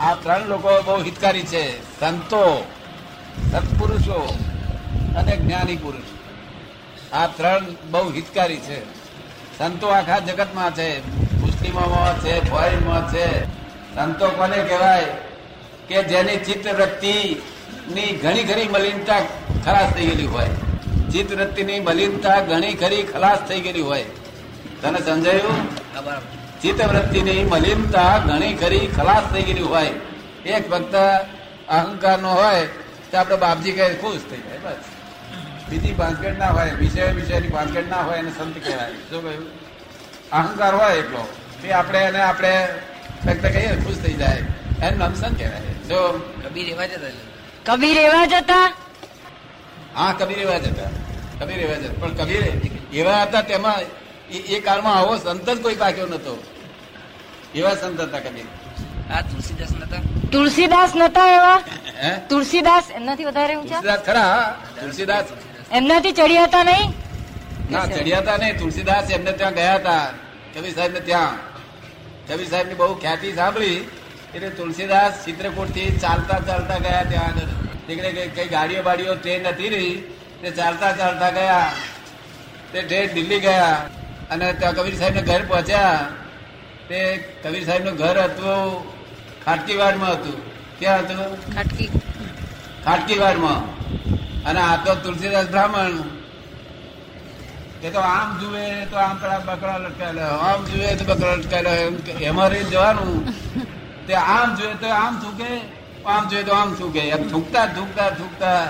આ 0.00 0.14
ત્રણ 0.14 0.46
લોકો 0.46 0.82
બહુ 0.82 1.02
હિતકારી 1.04 1.42
છે. 1.42 1.80
સંતો, 2.00 2.66
સત્પુરુષો 3.52 4.38
અને 5.16 5.36
જ્ઞાની 5.36 5.76
પુરુષ. 5.76 6.02
આ 7.12 7.26
ત્રણ 7.26 7.66
બહુ 7.90 8.12
હિતકારી 8.12 8.56
છે. 8.56 8.84
સંતો 9.58 9.86
આખા 9.86 10.18
જગતમાં 10.18 10.74
છે. 10.74 10.98
મુસ્લિમોમાં 11.40 12.20
છે, 12.20 12.50
ફોરેનમાં 12.50 13.12
છે. 13.12 13.44
સંતો 13.94 14.28
કોને 14.28 14.56
કહેવાય? 14.56 15.04
કે 15.88 16.02
જેની 16.02 16.36
ચિત્ત 16.36 16.74
વૃત્તિ 16.74 17.36
ની 17.94 18.12
ઘણી 18.12 18.44
ખરી 18.44 18.68
મલિનતા 18.68 19.20
ખલાસ 19.64 19.92
થઈ 19.92 20.06
ગયેલી 20.06 20.26
હોય. 20.26 20.48
ચિત્તવૃત્તિની 21.12 21.80
મલિનતા 21.80 22.40
ઘણી 22.40 22.74
ખરી 22.74 23.02
ખલાસ 23.02 23.38
થઈ 23.38 23.60
ગયેલી 23.60 23.80
હોય. 23.80 24.04
તને 24.82 24.98
સમજાયું? 24.98 26.35
હા, 26.62 26.76
બરાબર. 26.76 27.02
ચિત્ત 27.02 27.28
વૃત્તિની 27.28 27.44
મલિનતા 27.44 28.18
ઘણી 28.18 28.54
ખરી 28.54 28.86
ખલાસ 28.86 29.22
થઈ 29.32 29.42
ગયેલી 29.42 29.60
હોય. 29.60 29.92
એક 30.46 30.70
ફક્ત 30.70 30.94
અહંકાર 31.68 32.18
નો 32.18 32.34
હોય 32.34 32.66
તો 33.10 33.18
આપણે 33.18 33.36
બાપજી 33.36 33.72
કહે 33.72 33.94
ખુશ 33.94 34.20
થઈ 34.30 34.36
જાય 34.36 34.58
બસ. 34.58 34.84
બીજી 35.68 35.92
બાંધગઢ 35.92 36.38
ના 36.38 36.46
હોય 36.46 36.70
વિષય 36.70 37.04
વિષયની 37.04 37.48
બાંધગઢ 37.48 37.88
ના 37.88 38.02
હોય 38.02 38.18
એને 38.18 38.30
સંત 38.30 38.64
કહેવાય. 38.64 38.92
શું 39.10 39.22
કહ્યું? 39.22 39.46
અહંકાર 40.32 40.74
હોય 40.74 40.94
એટલો 40.96 41.28
એ 41.64 41.70
આપણે 41.70 41.98
એને 41.98 42.20
આપણે 42.20 42.68
ફક્ત 43.26 43.46
કહીએ 43.46 43.76
ખુશ 43.84 43.96
થઈ 43.96 44.12
જાય. 44.12 44.42
એને 44.82 44.96
નામ 44.96 45.14
સંત 45.14 45.38
કહેવાય. 45.38 45.60
જો 45.88 46.20
કબીર 46.44 46.68
એવા 46.68 46.86
જતા 46.86 47.06
હતા 47.06 47.76
કબીર 47.76 47.98
એવા 47.98 48.26
જતા? 48.26 48.72
હા 49.94 50.12
કબીર 50.12 50.38
એવા 50.38 50.58
જતા. 50.58 50.90
હતા 51.36 51.44
કબીર 51.46 51.58
એવા 51.58 51.74
જતા. 51.74 51.92
હતા 51.92 52.08
પણ 52.08 52.14
કબીર 52.24 52.42
એવા 52.92 53.22
હતા 53.22 53.40
તેમાં 53.40 53.80
એ- 54.30 54.56
એ 54.56 54.60
કાળમાં 54.60 54.94
આવો 54.94 55.16
સંત 55.16 55.50
જ 55.50 55.62
કોઈ 55.62 55.74
પાક્યો 55.74 56.06
નતો. 56.06 56.42
એવા 57.54 57.74
સંત 57.74 58.00
હતા 58.00 58.18
કદી. 58.18 58.48
આ 59.10 59.20
તુલસીદાસ 59.20 59.68
નતા? 59.70 59.96
તુલસીદાસ 60.32 60.92
નતા 60.96 61.26
એવા? 61.26 61.62
તુલસીદાસ 62.28 62.84
એમનાથી 62.90 63.24
વધારે 63.24 63.54
ઊંચા? 63.54 63.68
તુલસીદાસ 63.68 64.00
ખરા 64.00 64.58
તુલસીદાસ. 64.80 65.24
એમનાથી 65.72 66.12
ચડ્યા 66.12 66.42
હતા 66.44 66.64
નહીં? 66.64 66.92
ના 67.70 67.86
ચડ્યા 67.86 68.18
હતા 68.18 68.36
નહીં. 68.36 68.58
તુલસીદાસ 68.58 69.10
એમને 69.10 69.32
ત્યાં 69.32 69.52
ગયા 69.52 69.74
હતા. 69.74 70.08
કવિ 70.54 70.70
સાહેબ 70.70 70.92
ને 70.92 71.00
ત્યાં. 71.00 71.36
કવિ 72.28 72.46
સાહેબની 72.46 72.74
બહુ 72.74 72.94
ખ્યાતિ 72.94 73.32
સાંભળી. 73.32 73.90
એટલે 74.34 74.50
તુલસીદાસ 74.50 75.24
ચિત્રકૂટથી 75.24 75.98
ચાલતા 76.02 76.38
ચાલતા 76.38 76.78
ગયા 76.78 77.04
ત્યાં 77.04 77.24
આગળ. 77.24 77.46
નીકળે 77.88 78.12
કઈ 78.12 78.28
કઈ 78.28 78.48
ગાડીઓ 78.48 78.82
બાડીઓ 78.82 79.14
ટ્રેન 79.14 79.42
નથી 79.42 79.68
રહી 79.68 79.94
તે 80.42 80.50
ચાલતા 80.50 80.92
ચાલતા 80.92 81.30
ગયા. 81.30 81.72
તે 82.72 82.82
ટ્રેન 82.82 83.12
દિલ્હી 83.12 83.40
ગયા. 83.40 83.88
અને 84.30 84.52
ત્યાં 84.52 84.74
કબીર 84.74 84.96
સાહેબ 84.96 85.14
ઘર 85.14 85.42
પહોંચ્યા. 85.42 86.08
તે 86.88 87.16
કબીર 87.44 87.64
સાહેબનું 87.64 87.94
ઘર 87.94 88.22
હતું 88.22 88.84
ખાટકીવાડમાં 89.44 90.10
હતું. 90.10 90.50
ક્યાં 90.78 90.98
હતું? 90.98 91.54
ખાટકી. 91.54 91.90
ખાટકીવાડમાં. 92.84 93.76
અને 94.44 94.60
આ 94.60 94.76
તો 94.76 94.94
તુલસીદાસ 94.94 95.46
બ્રાહ્મણ. 95.46 95.90
એ 97.82 97.90
તો 97.90 98.00
આમ 98.00 98.38
જુએ 98.38 98.84
તો 98.84 98.96
આમ 98.96 99.16
પેલા 99.16 99.38
બકરા 99.38 99.78
લટકાયેલો 99.78 100.22
આમ 100.22 100.64
જુએ 100.64 100.94
તો 100.94 101.04
બકરા 101.04 101.34
લટકાયેલો 101.34 101.70
એમ 101.70 101.96
કે- 101.96 102.52
રહી 102.52 102.64
જવાનું. 102.64 103.28
તે 104.06 104.14
આમ 104.14 104.56
જુએ 104.56 104.74
તો 104.74 104.86
આમ 104.86 105.18
થૂકે. 105.18 105.76
આમ 106.06 106.28
જોઈએ 106.28 106.42
તો 106.42 106.52
આમ 106.52 106.74
થૂકે. 106.74 107.00
એમ 107.00 107.28
થૂકતા 107.28 107.66
થૂકતા 107.66 108.10
થૂકતા. 108.10 108.64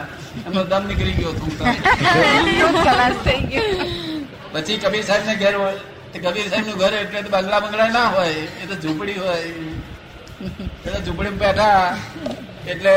એમનો 0.46 0.64
દમ 0.64 0.86
નીકળી 0.86 1.12
ગયો 1.12 1.32
થૂકતા. 1.32 1.64
થઈ 3.24 3.40
ગયું. 3.40 4.15
પછી 4.56 4.78
કબીર 4.82 5.04
સાહેબ 5.08 5.24
ને 5.28 5.34
ઘેર 5.42 5.54
હોય 5.60 5.76
તે 6.12 6.18
કબીર 6.24 6.46
સાહેબનું 6.50 6.76
ઘર 6.80 6.94
એટલે 7.02 7.22
તો 7.24 7.30
બંગલા 7.34 7.60
બંગલા 7.64 7.88
ના 7.96 8.08
હોય 8.14 8.42
એ 8.62 8.64
તો 8.70 8.74
ઝૂંપડી 8.82 9.18
હોય. 9.22 9.38
એ 10.86 10.88
તો 10.94 10.98
ઝૂંપડી 11.06 11.36
બેઠા. 11.42 11.84
એટલે 12.72 12.94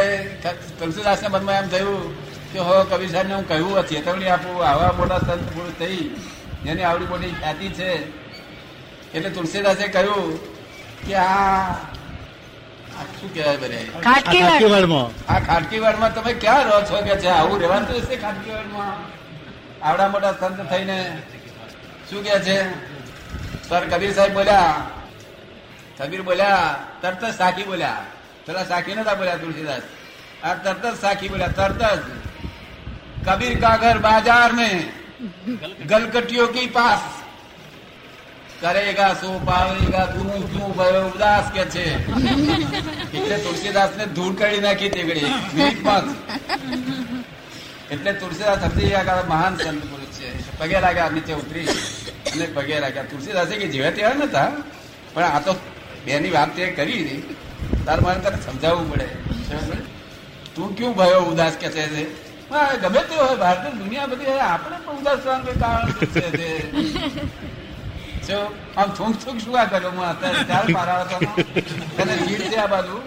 તુલસીદાસ 0.80 1.22
ના 1.24 1.34
મનમાં 1.36 1.58
એમ 1.64 1.68
થયું 1.74 2.02
કે 2.54 2.60
હો 2.68 2.76
કબીર 2.92 3.10
સાહેબ 3.14 3.28
ને 3.30 3.36
હું 3.38 3.46
કહ્યું 3.52 3.86
ચેતવણી 3.90 4.32
આપું 4.36 4.56
આવા 4.70 4.92
મોટા 5.00 5.20
સંત 5.28 5.44
પૂરું 5.54 5.76
થઈ 5.82 6.02
જેની 6.66 6.86
આવડી 6.90 7.10
મોટી 7.12 7.36
ખ્યાતિ 7.40 7.68
છે. 7.78 7.90
એટલે 9.16 9.30
તુલસીદાસે 9.38 9.86
કહ્યું 9.96 10.28
કે 11.06 11.16
આ 11.16 11.76
શું 13.20 13.30
કહેવાય 13.36 13.60
બરે 13.64 13.80
ખાટકીવાડમાં. 14.06 15.08
આ 15.34 15.40
ખાટકીવાડમાં 15.50 16.12
તમે 16.16 16.32
ક્યાં 16.44 16.66
રહો 16.70 16.80
છો? 16.90 16.98
કે 17.08 17.14
છે 17.24 17.30
આવું 17.38 17.58
રહેવાનું 17.62 18.02
હશે 18.02 18.16
ખાટકીવાડમાં. 18.24 18.96
આવડા 19.88 20.10
મોટા 20.14 20.34
સંત 20.40 20.60
થઈને. 20.72 20.98
શું 22.10 22.24
કે 22.24 22.40
છે? 22.40 22.58
સર, 23.70 23.86
કબીર 23.86 24.14
સાહેબ 24.14 24.34
બોલ્યા. 24.34 24.74
કબીર 25.98 26.22
બોલ્યા, 26.22 26.76
તરત 27.02 27.26
જ 27.26 27.38
સાખી 27.38 27.64
બોલ્યા. 27.64 28.06
પેલા 28.46 28.64
સાખી 28.64 28.96
નતા 28.96 29.14
બોલ્યા, 29.14 29.38
તુલસીદાસ. 29.38 29.82
આ 30.44 30.54
તરત 30.54 30.86
જ 30.86 31.00
સાખી 31.02 31.28
બોલ્યા, 31.28 31.48
તરત 31.48 31.82
જ. 31.82 32.02
કબીર 33.28 33.60
કા 33.60 33.94
બાજાર 33.94 34.52
મેં? 34.54 34.78
ગલકટીઓ 35.88 36.48
કી 36.48 36.68
પાસ. 36.68 37.00
કરેગા 38.62 39.14
સો 39.14 39.40
પાવેગા 39.46 40.06
તું 40.06 40.52
તું 40.52 40.76
ભયો, 40.76 41.08
ઉદાસ 41.08 41.52
કે 41.52 41.66
છે? 41.66 41.86
એટલે 43.18 43.38
તુલસીદાસ 43.38 43.90
ને 43.98 44.06
ધૂળ 44.06 44.36
કાઢી 44.36 44.60
નાખી 44.60 44.90
તેગડી 44.90 45.34
મિનિટમાં 45.54 46.04
એટલે 47.92 48.14
તુલસીદાસ 48.14 48.64
હતી 48.64 48.94
મહાન 49.28 49.58
સંત 49.58 49.99
પગે 50.60 50.78
લાગ્યા 50.86 51.12
નીચે 51.16 51.34
ઉતરી 51.42 51.68
અને 52.32 52.46
પગે 52.56 52.76
લાગ્યા 52.86 53.10
તુલસીદાસે 53.12 53.54
કે 53.62 53.68
જેવા 53.74 53.94
તેવા 53.98 54.18
નતા. 54.20 54.50
પણ 55.14 55.28
આ 55.36 55.42
તો 55.46 55.52
બેની 56.06 56.34
વાત 56.38 56.50
તે 56.56 56.64
કરી 56.80 57.02
હતી 57.04 57.22
તાર 57.86 58.00
મારે 58.06 58.20
તને 58.26 58.40
સમજાવવું 58.48 58.88
પડે. 58.92 59.08
તું 60.56 60.70
ક્યું 60.78 60.94
ભયો 61.00 61.22
ઉદાસ 61.32 61.56
કે 61.62 61.68
છે 61.76 61.84
ગમે 62.82 63.02
તે 63.10 63.16
હોય. 63.22 63.36
ભારતીય 63.44 63.72
દુનિયા 63.82 64.12
બધી 64.12 64.40
આપણે 64.48 64.78
પણ 64.86 64.98
ઉદાસ 65.02 65.20
થવાનું 65.24 65.58
કારણ 65.64 65.88
છે 68.26 68.36
આમ 68.80 68.90
થૂંક 68.98 69.16
થૂંક 69.24 69.38
શું 69.44 69.56
આ 69.60 69.68
કર્યો? 69.72 69.92
હું 69.98 70.06
અત્યારે 70.12 70.42
ત્યારે 70.50 70.70
મારા 70.78 71.02
હતો 71.04 71.18
તને 71.98 72.14
ચીડ 72.26 72.44
છે 72.52 72.58
આ 72.64 72.70
બાજુ? 72.74 72.98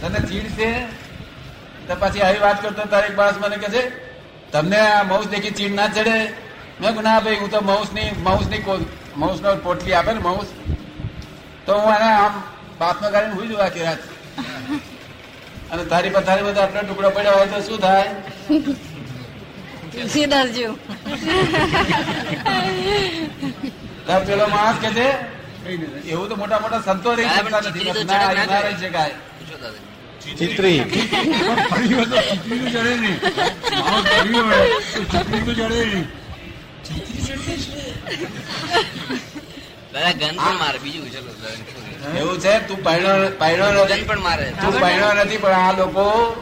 તને 0.00 0.20
ચીડ 0.28 0.48
છે? 0.58 0.70
તો 1.86 1.92
પછી 2.02 2.22
આવી 2.26 2.42
વાત 2.46 2.58
કરતો 2.62 2.82
તારે 2.94 3.06
એક 3.10 3.16
માણસ 3.20 3.38
મને 3.42 3.58
કે 3.64 3.68
છે 3.74 3.82
તમને 4.52 4.78
આ 4.84 5.02
માઉસ 5.10 5.26
દેખી 5.32 5.56
ચીડ 5.58 5.74
ના 5.80 5.88
ચડે? 5.96 6.16
મેં 6.80 6.90
કહું 6.94 7.04
ના 7.08 7.18
ભાઈ 7.24 7.40
હું 7.42 7.50
તો 7.54 7.60
માઉસની 7.70 8.08
માઉસની 8.28 8.60
માઉસ 9.22 9.38
નો 9.44 9.50
પોટલી 9.66 9.96
આપે 9.98 10.12
ને 10.14 10.22
માઉસ. 10.28 10.48
તો 11.66 11.72
હું 11.80 11.90
આને 11.94 12.08
આમ 12.12 12.34
બાથમાં 12.80 13.12
કાઢીને 13.14 13.36
હુઈ 13.38 13.50
જવા 13.52 13.70
કે 13.74 13.80
રાત. 13.86 14.02
અને 15.72 15.82
તારી 15.92 16.14
પથારી 16.16 16.46
બધા 16.48 16.64
આટલો 16.66 16.80
ટુકડો 16.86 17.10
પડ્યો 17.16 17.36
હોય 17.38 17.48
તો 17.52 17.58
શું 17.66 17.78
થાય? 17.84 18.10
તુલસીદાસજી 19.92 20.70
તાર 24.06 24.20
પેલો 24.26 24.44
માણસ 24.56 24.78
કે 24.82 24.90
છે 24.98 25.06
એવું 26.12 26.26
તો 26.28 26.34
મોટા 26.42 26.60
મોટા 26.64 26.82
સંતો 26.88 27.10
રહી 27.20 27.30
શકતા 27.36 27.60
નથી. 27.60 27.84
રહી 28.66 28.78
શકાય. 28.82 29.16
ચિત્રી. 30.24 30.78
ચીતરી. 30.78 30.80
તો 30.80 31.26
નહીં 32.94 33.14
માણસ 33.76 34.04
ફરી 34.04 34.40
વળે 34.40 35.40
તો 35.40 35.54
ચડે 35.54 35.84
નહીં 35.84 36.06
દાદા 39.92 40.12
ગન 40.12 40.36
પણ 40.36 40.58
મારે. 40.58 40.78
બીજું 40.78 41.12
ચલો 41.12 42.18
એવું 42.18 42.40
છે? 42.40 42.58
તું 42.68 42.84
પાયણો 42.84 43.28
પાયણો 43.38 43.84
ગન 43.84 44.04
પણ 44.06 44.20
મારે. 44.20 44.52
તું 44.62 44.80
પાયણો 44.80 45.12
નથી 45.12 45.36
પણ 45.36 45.50
આ 45.50 45.78
લોકો 45.78 46.36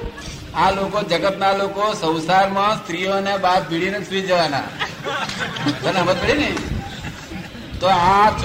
આ 0.54 0.70
લોકો 0.70 1.02
જગતના 1.02 1.52
લોકો 1.52 1.94
સંસારમાં 1.94 2.84
સ્ત્રીઓને 2.84 3.36
બાદ 3.36 3.68
ભીડીને 3.68 3.98
સુઈ 4.00 4.20
જવાના. 4.20 4.60
તને 5.82 5.92
સમજ 5.92 6.22
પડી 6.22 6.32
ને? 6.32 6.52
તો 7.80 7.86
આ 7.86 8.30
આ- 8.30 8.40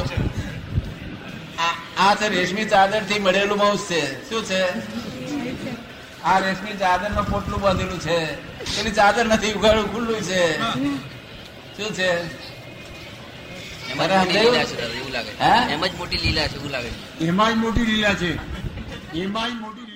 આ 1.97 2.15
છે 2.15 2.29
રેશમી 2.29 2.65
ચાદરથી 2.65 3.19
મળેલું 3.19 3.57
માઉસ 3.57 3.79
છે. 3.79 4.29
શું 4.29 4.45
છે? 4.45 4.63
આ 6.23 6.39
રેશમી 6.39 6.77
ચાદરનું 6.77 7.29
પોટલું 7.31 7.62
બાંધેલું 7.62 7.99
છે. 7.99 8.17
પેલી 8.75 8.91
ચાદર 8.91 9.25
નથી 9.25 9.53
ઉગાડું 9.53 9.93
ખુલ્લું 9.93 10.21
છે. 10.21 10.62
શું 11.77 11.93
છે? 11.93 12.09
એમાં 13.91 15.89
જ 15.89 15.93
મોટી 15.97 16.17
લીલા 16.17 16.47
છે 16.47 16.55
એવું 16.55 16.71
લાગે 16.71 16.89
એમાં 17.25 17.51
જ 17.51 17.55
મોટી 17.55 17.86
લીલા 17.86 18.13
છે. 18.13 18.31
એમાં 19.19 19.49
જ 19.49 19.53
મોટી 19.53 19.92